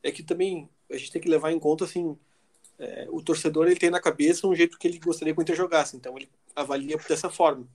É 0.00 0.12
que 0.12 0.22
também 0.22 0.68
a 0.88 0.96
gente 0.96 1.10
tem 1.10 1.20
que 1.20 1.28
levar 1.28 1.50
em 1.50 1.58
conta, 1.58 1.84
assim, 1.84 2.16
é, 2.78 3.08
o 3.10 3.20
torcedor 3.20 3.66
ele 3.66 3.74
tem 3.74 3.90
na 3.90 4.00
cabeça 4.00 4.46
um 4.46 4.54
jeito 4.54 4.78
que 4.78 4.86
ele 4.86 5.00
gostaria 5.00 5.34
que 5.34 5.40
o 5.40 5.42
Inter 5.42 5.56
jogasse, 5.56 5.96
então 5.96 6.16
ele 6.16 6.30
avalia 6.54 6.96
dessa 7.08 7.28
forma. 7.28 7.66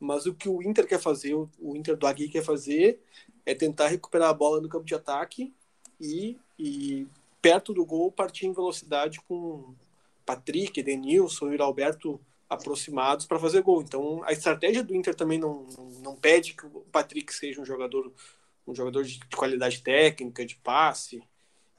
Mas 0.00 0.26
o 0.26 0.34
que 0.34 0.48
o 0.48 0.60
Inter 0.60 0.88
quer 0.88 0.98
fazer, 0.98 1.34
o, 1.34 1.48
o 1.60 1.76
Inter 1.76 1.96
do 1.96 2.04
Agui 2.04 2.28
quer 2.28 2.42
fazer, 2.42 3.00
é 3.46 3.54
tentar 3.54 3.86
recuperar 3.86 4.30
a 4.30 4.34
bola 4.34 4.60
no 4.60 4.68
campo 4.68 4.84
de 4.84 4.94
ataque 4.96 5.54
e, 6.00 6.36
e 6.58 7.06
perto 7.40 7.72
do 7.72 7.86
gol 7.86 8.10
partir 8.10 8.46
em 8.46 8.52
velocidade 8.52 9.20
com 9.20 9.72
Patrick, 10.26 10.82
Denilson 10.82 11.52
e 11.52 11.60
Alberto 11.60 12.20
aproximados 12.48 13.26
para 13.26 13.38
fazer 13.38 13.62
gol. 13.62 13.82
Então 13.82 14.22
a 14.24 14.32
estratégia 14.32 14.82
do 14.82 14.94
Inter 14.94 15.14
também 15.14 15.38
não, 15.38 15.66
não, 16.02 16.16
pede 16.16 16.54
que 16.54 16.66
o 16.66 16.84
Patrick 16.90 17.32
seja 17.34 17.60
um 17.60 17.64
jogador 17.64 18.12
um 18.66 18.74
jogador 18.74 19.02
de 19.02 19.18
qualidade 19.34 19.82
técnica, 19.82 20.44
de 20.44 20.56
passe. 20.56 21.22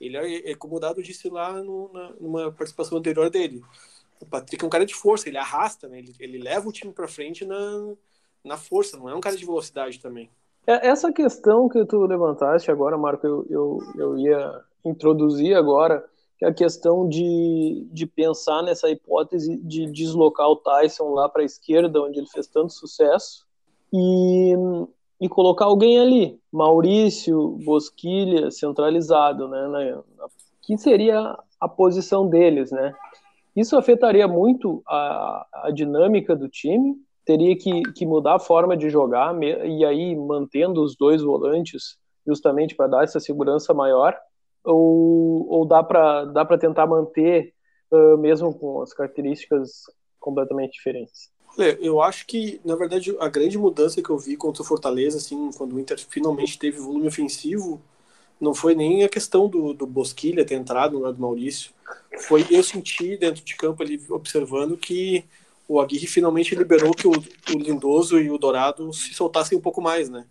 Ele 0.02 0.18
é, 0.18 0.52
é 0.52 0.56
como 0.56 0.78
o 0.78 0.80
Dado 0.80 1.04
disse 1.04 1.30
lá 1.30 1.62
no, 1.62 1.92
na, 1.94 2.14
numa 2.20 2.52
participação 2.52 2.98
anterior 2.98 3.30
dele. 3.30 3.62
O 4.20 4.26
Patrick 4.26 4.64
é 4.64 4.68
um 4.68 4.72
cara 4.72 4.86
de 4.86 4.96
força, 4.96 5.30
ele 5.30 5.38
arrasta, 5.38 5.88
né? 5.88 6.00
ele, 6.00 6.16
ele 6.20 6.38
leva 6.40 6.68
o 6.68 6.72
time 6.72 6.92
para 6.92 7.08
frente 7.08 7.46
na, 7.46 7.94
na 8.44 8.58
força, 8.58 8.98
não 8.98 9.08
é 9.08 9.16
um 9.16 9.22
cara 9.22 9.38
de 9.38 9.46
velocidade 9.46 10.00
também. 10.00 10.30
É, 10.66 10.88
essa 10.88 11.12
questão 11.12 11.70
que 11.70 11.86
tu 11.86 12.06
levantaste 12.06 12.70
agora, 12.70 12.98
Marco, 12.98 13.26
eu, 13.26 13.46
eu, 13.50 13.80
eu 13.96 14.18
ia 14.18 14.62
introduzir 14.84 15.56
agora, 15.56 16.06
que 16.40 16.46
é 16.46 16.48
a 16.48 16.54
questão 16.54 17.08
de, 17.08 17.86
de 17.92 18.08
pensar 18.08 18.64
nessa 18.64 18.90
hipótese 18.90 19.58
de 19.58 19.86
deslocar 19.88 20.48
o 20.48 20.56
Tyson 20.56 21.10
lá 21.10 21.28
para 21.28 21.42
a 21.42 21.46
esquerda, 21.46 22.02
onde 22.02 22.18
ele 22.18 22.30
fez 22.30 22.48
tanto 22.48 22.72
sucesso, 22.72 23.46
e, 23.92 24.54
e 25.20 25.28
colocar 25.28 25.66
alguém 25.66 26.00
ali, 26.00 26.40
Maurício, 26.50 27.58
Bosquilha, 27.66 28.50
centralizado, 28.52 29.50
né, 29.50 29.68
na, 29.68 30.30
que 30.62 30.78
seria 30.78 31.38
a 31.60 31.68
posição 31.68 32.30
deles, 32.30 32.72
né? 32.72 32.94
Isso 33.54 33.76
afetaria 33.76 34.28
muito 34.28 34.82
a, 34.88 35.46
a 35.66 35.72
dinâmica 35.72 36.38
do 36.38 36.48
time, 36.48 36.96
teria 37.26 37.58
que, 37.58 37.82
que 37.94 38.06
mudar 38.06 38.36
a 38.36 38.40
forma 38.40 38.78
de 38.78 38.90
jogar, 38.90 39.36
e 39.44 39.84
aí 39.84 40.16
mantendo 40.16 40.82
os 40.82 40.96
dois 40.96 41.22
volantes, 41.22 41.98
justamente 42.26 42.76
para 42.76 42.88
dar 42.88 43.04
essa 43.04 43.20
segurança 43.20 43.74
maior, 43.74 44.16
ou, 44.64 45.48
ou 45.50 45.66
dá 45.66 45.84
para 45.84 46.26
dá 46.26 46.46
tentar 46.58 46.88
manter, 46.88 47.54
uh, 47.92 48.18
mesmo 48.18 48.54
com 48.54 48.82
as 48.82 48.94
características 48.94 49.84
completamente 50.20 50.74
diferentes? 50.74 51.32
Eu 51.82 52.02
acho 52.02 52.26
que, 52.26 52.62
na 52.64 52.76
verdade, 52.76 53.16
a 53.20 53.28
grande 53.28 53.58
mudança 53.58 54.02
que 54.02 54.10
eu 54.10 54.18
vi 54.18 54.38
contra 54.38 54.62
o 54.62 54.66
Fortaleza, 54.66 55.18
assim, 55.18 55.52
quando 55.58 55.76
o 55.76 55.80
Inter 55.80 56.00
finalmente 56.08 56.58
teve 56.58 56.80
volume 56.80 57.08
ofensivo, 57.08 57.82
não 58.40 58.54
foi 58.54 58.76
nem 58.76 59.04
a 59.04 59.10
questão 59.10 59.50
do, 59.50 59.74
do 59.74 59.86
Bosquilha 59.86 60.46
ter 60.46 60.56
entrado 60.56 60.94
no 60.94 61.00
lado 61.00 61.16
do 61.16 61.22
Maurício. 61.22 61.72
Foi 62.28 62.46
eu 62.50 62.64
senti 62.64 63.18
dentro 63.18 63.44
de 63.44 63.56
campo 63.56 63.84
ali, 63.84 64.02
observando 64.10 64.78
que 64.78 65.26
o 65.68 65.80
Aguirre 65.82 66.08
finalmente 66.08 66.56
liberou 66.56 66.94
que 66.94 67.08
o, 67.08 67.12
o 67.12 67.58
Lindoso 67.58 68.20
e 68.20 68.32
o 68.32 68.38
Dourado 68.38 68.94
se 68.94 69.14
soltassem 69.14 69.58
um 69.58 69.62
pouco 69.62 69.82
mais, 69.82 70.10
né? 70.10 70.26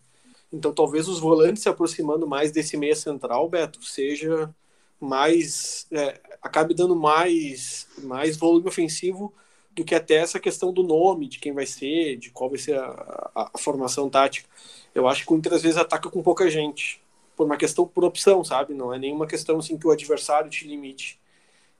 Então 0.53 0.73
talvez 0.73 1.09
os 1.09 1.21
volantes 1.21 1.63
se 1.63 1.69
aproximando 1.69 2.27
mais 2.27 2.51
desse 2.53 2.77
meia 2.77 2.97
central, 2.97 3.49
Beto, 3.49 3.85
seja 3.85 4.55
mais 5.01 5.87
é, 5.93 6.21
acabe 6.43 6.75
dando 6.75 6.97
mais 6.97 7.87
mais 7.99 8.37
volume 8.37 8.69
ofensivo 8.69 9.33
do 9.79 9.85
que 9.85 9.95
até 9.95 10.17
essa 10.17 10.41
questão 10.41 10.73
do 10.73 10.83
nome, 10.83 11.29
de 11.29 11.39
quem 11.39 11.53
vai 11.53 11.67
ser, 11.67 12.17
de 12.17 12.31
qual 12.31 12.51
vai 12.51 12.59
ser 12.59 12.77
a, 12.79 13.31
a, 13.35 13.51
a 13.55 13.59
formação 13.59 14.11
tática. 14.11 14.49
Eu 14.95 15.07
acho 15.07 15.25
que 15.25 15.33
o 15.33 15.37
Inter 15.37 15.55
às 15.55 15.63
vezes 15.63 15.79
ataca 15.79 16.11
com 16.11 16.23
pouca 16.23 16.51
gente, 16.51 17.01
por 17.37 17.47
uma 17.47 17.57
questão 17.57 17.87
por 17.87 18.05
opção, 18.05 18.43
sabe? 18.45 18.75
Não 18.75 18.93
é 18.93 18.99
nenhuma 18.99 19.27
questão 19.27 19.59
assim 19.59 19.79
que 19.79 19.87
o 19.87 19.91
adversário 19.93 20.51
te 20.51 20.67
limite. 20.67 21.21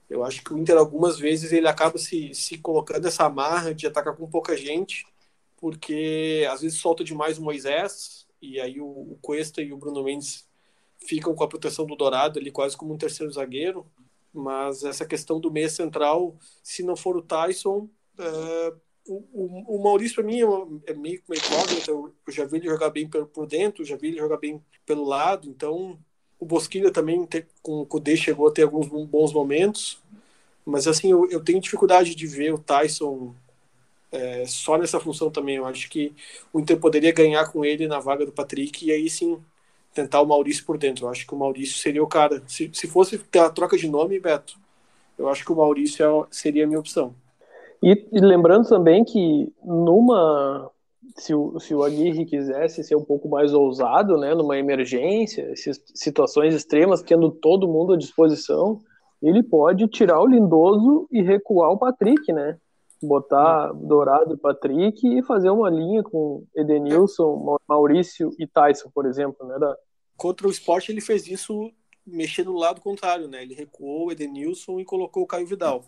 Eu 0.09 0.23
acho 0.23 0.43
que 0.43 0.53
o 0.53 0.57
Inter 0.57 0.77
algumas 0.77 1.19
vezes 1.19 1.51
ele 1.51 1.67
acaba 1.67 1.97
se, 1.97 2.33
se 2.33 2.57
colocando 2.57 3.07
essa 3.07 3.25
amarra 3.25 3.75
de 3.75 3.85
atacar 3.87 4.15
com 4.15 4.27
pouca 4.29 4.55
gente, 4.57 5.05
porque 5.57 6.47
às 6.49 6.61
vezes 6.61 6.79
solta 6.79 7.03
demais 7.03 7.37
o 7.37 7.43
Moisés, 7.43 8.25
e 8.41 8.59
aí 8.59 8.79
o, 8.79 8.85
o 8.85 9.17
Cuesta 9.21 9.61
e 9.61 9.71
o 9.73 9.77
Bruno 9.77 10.03
Mendes 10.03 10.47
ficam 10.99 11.33
com 11.33 11.43
a 11.43 11.47
proteção 11.47 11.85
do 11.85 11.95
Dourado 11.95 12.39
ali 12.39 12.51
quase 12.51 12.75
como 12.75 12.93
um 12.93 12.97
terceiro 12.97 13.31
zagueiro, 13.31 13.85
mas 14.33 14.83
essa 14.83 15.05
questão 15.05 15.39
do 15.39 15.51
meia 15.51 15.69
central, 15.69 16.35
se 16.61 16.83
não 16.83 16.95
for 16.95 17.17
o 17.17 17.21
Tyson, 17.21 17.89
é, 18.17 18.73
o, 19.07 19.15
o, 19.33 19.75
o, 19.77 19.83
Maurício 19.83 20.15
para 20.15 20.23
mim 20.23 20.41
é, 20.41 20.91
é 20.91 20.93
meio 20.93 21.21
meio 21.27 21.41
incógnito, 21.41 21.89
eu, 21.89 22.13
eu 22.27 22.33
já 22.33 22.45
vi 22.45 22.57
ele 22.57 22.67
jogar 22.67 22.89
bem 22.89 23.07
por, 23.07 23.25
por 23.27 23.47
dentro, 23.47 23.83
já 23.83 23.95
vi 23.95 24.09
ele 24.09 24.17
jogar 24.17 24.37
bem 24.37 24.63
pelo 24.85 25.05
lado, 25.05 25.49
então 25.49 25.97
o 26.39 26.45
Bosquilha 26.45 26.91
também 26.91 27.25
tem, 27.25 27.45
com 27.61 27.81
o 27.81 27.85
Kudê 27.85 28.15
chegou 28.15 28.47
a 28.47 28.51
ter 28.51 28.63
alguns 28.63 28.87
bons 28.87 29.33
momentos, 29.33 30.01
mas 30.65 30.87
assim, 30.87 31.11
eu, 31.11 31.29
eu 31.29 31.43
tenho 31.43 31.59
dificuldade 31.59 32.13
de 32.13 32.27
ver 32.27 32.53
o 32.53 32.59
Tyson 32.59 33.33
é, 34.11 34.45
só 34.45 34.77
nessa 34.77 34.99
função 34.99 35.29
também. 35.29 35.57
Eu 35.57 35.65
acho 35.65 35.89
que 35.89 36.13
o 36.51 36.59
Inter 36.59 36.79
poderia 36.79 37.11
ganhar 37.11 37.51
com 37.51 37.63
ele 37.63 37.87
na 37.87 37.99
vaga 37.99 38.25
do 38.25 38.31
Patrick 38.31 38.85
e 38.85 38.91
aí 38.91 39.09
sim 39.09 39.39
tentar 39.93 40.21
o 40.21 40.25
Maurício 40.25 40.65
por 40.65 40.77
dentro. 40.77 41.05
Eu 41.05 41.09
acho 41.09 41.25
que 41.25 41.33
o 41.33 41.37
Maurício 41.37 41.77
seria 41.77 42.03
o 42.03 42.07
cara. 42.07 42.41
Se, 42.47 42.69
se 42.73 42.87
fosse 42.87 43.21
a 43.35 43.49
troca 43.49 43.77
de 43.77 43.87
nome, 43.87 44.19
Beto, 44.19 44.57
eu 45.17 45.27
acho 45.27 45.43
que 45.43 45.51
o 45.51 45.55
Maurício 45.55 46.05
é, 46.05 46.27
seria 46.31 46.63
a 46.63 46.67
minha 46.67 46.79
opção. 46.79 47.13
E, 47.81 48.05
e, 48.11 48.19
lembrando 48.19 48.67
também 48.67 49.03
que 49.03 49.51
numa. 49.63 50.69
Se 51.15 51.33
o, 51.33 51.59
se 51.59 51.73
o 51.73 51.83
Aguirre 51.83 52.25
quisesse 52.25 52.81
ser 52.83 52.95
um 52.95 53.03
pouco 53.03 53.27
mais 53.27 53.53
ousado, 53.53 54.17
né, 54.17 54.33
numa 54.33 54.57
emergência, 54.57 55.53
situações 55.93 56.53
extremas, 56.53 57.01
tendo 57.01 57.29
todo 57.29 57.67
mundo 57.67 57.93
à 57.93 57.97
disposição, 57.97 58.79
ele 59.21 59.43
pode 59.43 59.85
tirar 59.87 60.21
o 60.21 60.27
Lindoso 60.27 61.07
e 61.11 61.21
recuar 61.21 61.71
o 61.71 61.77
Patrick, 61.77 62.31
né? 62.31 62.57
Botar 63.01 63.71
Dourado, 63.73 64.37
Patrick 64.37 65.07
e 65.07 65.23
fazer 65.23 65.49
uma 65.49 65.69
linha 65.69 66.03
com 66.03 66.45
Edenilson, 66.55 67.57
Maurício 67.67 68.31
e 68.37 68.45
Tyson, 68.45 68.89
por 68.93 69.05
exemplo, 69.05 69.47
né? 69.47 69.57
Da... 69.57 69.75
Contra 70.17 70.47
o 70.47 70.51
esporte 70.51 70.91
ele 70.91 71.01
fez 71.01 71.27
isso 71.27 71.71
mexendo 72.05 72.51
no 72.51 72.59
lado 72.59 72.81
contrário, 72.81 73.27
né? 73.27 73.41
Ele 73.41 73.53
recuou 73.53 74.07
o 74.07 74.11
Edenilson 74.11 74.79
e 74.79 74.85
colocou 74.85 75.23
o 75.23 75.27
Caio 75.27 75.47
Vidal. 75.47 75.85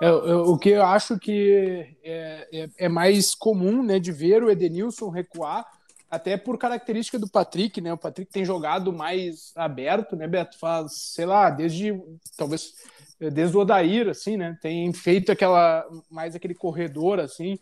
É, 0.00 0.12
o 0.12 0.58
que 0.58 0.70
eu 0.70 0.82
acho 0.82 1.18
que 1.18 1.96
é, 2.04 2.48
é, 2.52 2.68
é, 2.78 2.88
mais 2.88 3.34
comum, 3.34 3.82
né, 3.82 3.98
de 3.98 4.12
ver 4.12 4.42
o 4.42 4.50
Edenilson 4.50 5.08
recuar, 5.08 5.66
até 6.10 6.36
por 6.36 6.58
característica 6.58 7.18
do 7.18 7.28
Patrick, 7.28 7.80
né? 7.80 7.92
O 7.92 7.98
Patrick 7.98 8.30
tem 8.30 8.44
jogado 8.44 8.92
mais 8.92 9.52
aberto, 9.56 10.14
né, 10.14 10.28
Beto? 10.28 10.58
Faz, 10.58 10.92
sei 11.14 11.24
lá, 11.26 11.50
desde 11.50 11.98
talvez 12.36 12.74
desde 13.18 13.56
o 13.56 13.60
Odair, 13.60 14.08
assim, 14.08 14.36
né? 14.36 14.58
Tem 14.60 14.92
feito 14.92 15.32
aquela 15.32 15.86
mais 16.10 16.34
aquele 16.34 16.54
corredor, 16.54 17.20
assim, 17.20 17.58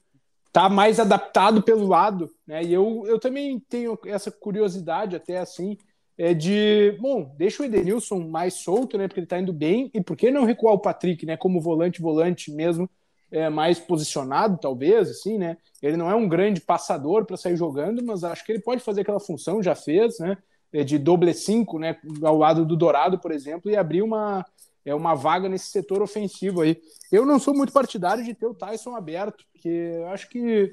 tá 0.53 0.69
mais 0.69 1.01
adaptado 1.01 1.63
pelo 1.63 1.87
lado, 1.87 2.31
né? 2.47 2.63
E 2.63 2.73
eu, 2.73 3.05
eu 3.07 3.19
também 3.19 3.61
tenho 3.69 3.99
essa 4.07 4.31
curiosidade 4.31 5.17
até 5.17 5.39
assim 5.39 5.77
é 6.17 6.33
de, 6.33 6.97
bom, 7.01 7.35
deixa 7.37 7.63
o 7.63 7.67
Edenilson 7.67 8.21
mais 8.29 8.55
solto, 8.55 8.97
né? 8.97 9.09
Porque 9.09 9.21
ele 9.21 9.27
tá 9.27 9.39
indo 9.39 9.53
bem 9.53 9.91
e 9.93 10.01
por 10.01 10.17
que 10.17 10.31
não 10.31 10.45
recuar 10.45 10.75
o 10.75 10.79
Patrick, 10.79 11.27
né? 11.27 11.37
Como 11.37 11.61
volante, 11.61 12.01
volante 12.01 12.53
mesmo, 12.53 12.89
é, 13.31 13.49
mais 13.49 13.81
posicionado, 13.81 14.59
talvez, 14.61 15.11
assim, 15.11 15.39
né? 15.39 15.57
Ele 15.83 15.97
não 15.97 16.09
é 16.09 16.15
um 16.15 16.29
grande 16.29 16.61
passador 16.61 17.25
para 17.27 17.37
sair 17.37 17.57
jogando, 17.57 18.05
mas 18.05 18.23
acho 18.23 18.45
que 18.45 18.53
ele 18.53 18.63
pode 18.63 18.81
fazer 18.81 19.01
aquela 19.01 19.21
função, 19.21 19.63
já 19.63 19.75
fez, 19.75 20.19
né? 20.21 20.39
É, 20.73 20.85
de 20.85 20.99
doble 20.99 21.35
cinco, 21.35 21.79
né? 21.79 21.97
Ao 22.23 22.37
lado 22.37 22.65
do 22.65 22.77
Dourado, 22.77 23.19
por 23.19 23.33
exemplo, 23.33 23.71
e 23.71 23.77
abrir 23.77 24.03
uma 24.03 24.45
é 24.85 24.95
uma 24.95 25.15
vaga 25.15 25.49
nesse 25.49 25.67
setor 25.67 26.03
ofensivo 26.03 26.61
aí. 26.61 26.81
Eu 27.11 27.25
não 27.25 27.39
sou 27.39 27.55
muito 27.55 27.73
partidário 27.73 28.25
de 28.25 28.35
ter 28.35 28.47
o 28.47 28.55
Tyson 28.55 28.95
aberto, 28.95 29.45
porque 29.53 29.69
eu 29.69 30.09
acho 30.09 30.29
que 30.29 30.71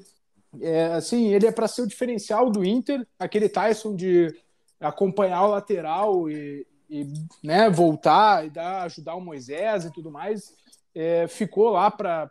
é, 0.60 0.86
assim, 0.86 1.32
ele 1.32 1.46
é 1.46 1.52
para 1.52 1.68
ser 1.68 1.82
o 1.82 1.86
diferencial 1.86 2.50
do 2.50 2.64
Inter, 2.64 3.06
aquele 3.18 3.48
Tyson 3.48 3.94
de 3.94 4.34
acompanhar 4.78 5.44
o 5.44 5.50
lateral 5.50 6.28
e, 6.28 6.66
e 6.90 7.06
né, 7.42 7.70
voltar 7.70 8.44
e 8.44 8.50
dar, 8.50 8.82
ajudar 8.82 9.14
o 9.14 9.20
Moisés 9.20 9.84
e 9.84 9.92
tudo 9.92 10.10
mais, 10.10 10.52
é, 10.94 11.26
ficou 11.26 11.70
lá 11.70 11.90
para 11.90 12.30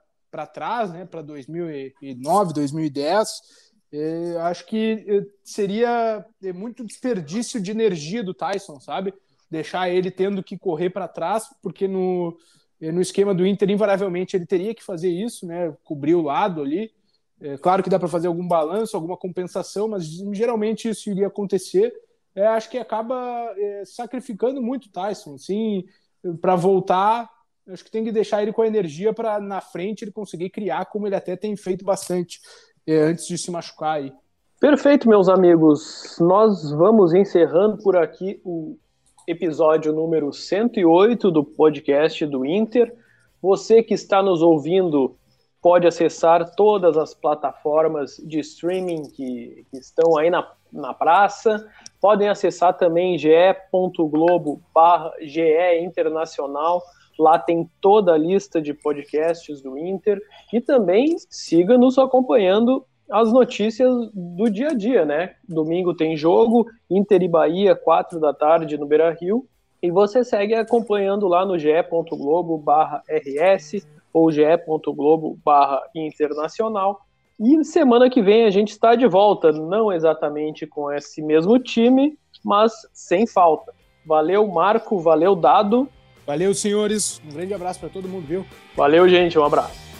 trás, 0.53 0.91
né, 0.91 1.05
para 1.05 1.21
2009, 1.21 2.53
2010. 2.53 3.29
É, 3.93 4.37
acho 4.41 4.65
que 4.67 5.03
é, 5.07 5.25
seria 5.43 6.25
é, 6.43 6.53
muito 6.53 6.85
desperdício 6.85 7.59
de 7.59 7.71
energia 7.71 8.23
do 8.23 8.33
Tyson, 8.33 8.79
sabe? 8.79 9.13
Deixar 9.51 9.89
ele 9.89 10.09
tendo 10.09 10.41
que 10.41 10.57
correr 10.57 10.89
para 10.89 11.09
trás, 11.09 11.45
porque 11.61 11.87
no, 11.87 12.37
no 12.79 13.01
esquema 13.01 13.35
do 13.35 13.45
Inter, 13.45 13.69
invariavelmente, 13.69 14.35
ele 14.35 14.45
teria 14.45 14.73
que 14.73 14.83
fazer 14.83 15.09
isso, 15.09 15.45
né? 15.45 15.75
Cobrir 15.83 16.15
o 16.15 16.21
lado 16.21 16.61
ali. 16.61 16.89
É, 17.41 17.57
claro 17.57 17.83
que 17.83 17.89
dá 17.89 17.99
para 17.99 18.07
fazer 18.07 18.27
algum 18.27 18.47
balanço, 18.47 18.95
alguma 18.95 19.17
compensação, 19.17 19.87
mas 19.87 20.05
geralmente 20.31 20.87
isso 20.87 21.09
iria 21.09 21.27
acontecer. 21.27 21.91
É, 22.33 22.47
acho 22.47 22.69
que 22.69 22.77
acaba 22.77 23.15
é, 23.57 23.83
sacrificando 23.83 24.61
muito 24.61 24.85
o 24.85 24.91
Tyson, 24.91 25.37
sim, 25.37 25.83
para 26.39 26.55
voltar. 26.55 27.29
Acho 27.67 27.83
que 27.83 27.91
tem 27.91 28.03
que 28.03 28.11
deixar 28.11 28.41
ele 28.41 28.53
com 28.53 28.61
a 28.61 28.67
energia 28.67 29.13
para 29.13 29.39
na 29.39 29.59
frente 29.59 30.03
ele 30.03 30.11
conseguir 30.11 30.49
criar, 30.49 30.85
como 30.85 31.07
ele 31.07 31.15
até 31.15 31.35
tem 31.35 31.55
feito 31.55 31.83
bastante 31.83 32.39
é, 32.87 32.97
antes 32.97 33.27
de 33.27 33.37
se 33.37 33.51
machucar 33.51 33.97
aí. 33.97 34.13
Perfeito, 34.59 35.09
meus 35.09 35.27
amigos. 35.27 36.17
Nós 36.19 36.69
vamos 36.71 37.13
encerrando 37.13 37.77
por 37.81 37.97
aqui 37.97 38.39
o 38.45 38.77
episódio 39.27 39.93
número 39.93 40.33
108 40.33 41.31
do 41.31 41.43
podcast 41.43 42.25
do 42.25 42.45
Inter. 42.45 42.93
Você 43.41 43.83
que 43.83 43.93
está 43.93 44.21
nos 44.21 44.41
ouvindo 44.41 45.15
pode 45.61 45.85
acessar 45.85 46.55
todas 46.55 46.97
as 46.97 47.13
plataformas 47.13 48.17
de 48.17 48.39
streaming 48.39 49.03
que, 49.03 49.65
que 49.69 49.77
estão 49.77 50.17
aí 50.17 50.29
na, 50.29 50.51
na 50.71 50.93
praça. 50.93 51.67
Podem 51.99 52.29
acessar 52.29 52.75
também 52.77 53.17
ge.globo 53.17 54.61
GE 55.21 55.79
Internacional. 55.81 56.81
Lá 57.19 57.37
tem 57.37 57.69
toda 57.79 58.13
a 58.13 58.17
lista 58.17 58.59
de 58.59 58.73
podcasts 58.73 59.61
do 59.61 59.77
Inter. 59.77 60.19
E 60.51 60.59
também 60.59 61.15
siga 61.29 61.77
nos 61.77 61.99
acompanhando 61.99 62.85
as 63.11 63.31
notícias 63.31 63.93
do 64.13 64.49
dia 64.49 64.69
a 64.69 64.73
dia, 64.73 65.05
né? 65.05 65.35
Domingo 65.47 65.93
tem 65.93 66.15
jogo, 66.15 66.65
Inter 66.89 67.21
e 67.21 67.27
Bahia, 67.27 67.75
4 67.75 68.19
da 68.19 68.33
tarde 68.33 68.77
no 68.77 68.85
Beira 68.85 69.11
Rio. 69.11 69.45
E 69.81 69.91
você 69.91 70.23
segue 70.23 70.53
acompanhando 70.53 71.27
lá 71.27 71.45
no 71.45 71.57
ge.globo 71.57 72.57
barra 72.57 73.01
RS 73.09 73.85
ou 74.13 74.31
ge.globo 74.31 75.37
internacional. 75.95 77.01
E 77.39 77.63
semana 77.65 78.09
que 78.09 78.21
vem 78.21 78.45
a 78.45 78.51
gente 78.51 78.69
está 78.69 78.93
de 78.93 79.07
volta, 79.07 79.51
não 79.51 79.91
exatamente 79.91 80.67
com 80.67 80.91
esse 80.91 81.21
mesmo 81.21 81.57
time, 81.57 82.17
mas 82.43 82.71
sem 82.93 83.25
falta. 83.25 83.73
Valeu, 84.05 84.47
Marco, 84.47 84.99
valeu, 84.99 85.35
Dado. 85.35 85.89
Valeu, 86.25 86.53
senhores. 86.53 87.19
Um 87.25 87.33
grande 87.33 87.53
abraço 87.53 87.79
para 87.79 87.89
todo 87.89 88.07
mundo, 88.07 88.27
viu? 88.27 88.45
Valeu, 88.75 89.09
gente, 89.09 89.37
um 89.39 89.43
abraço. 89.43 89.90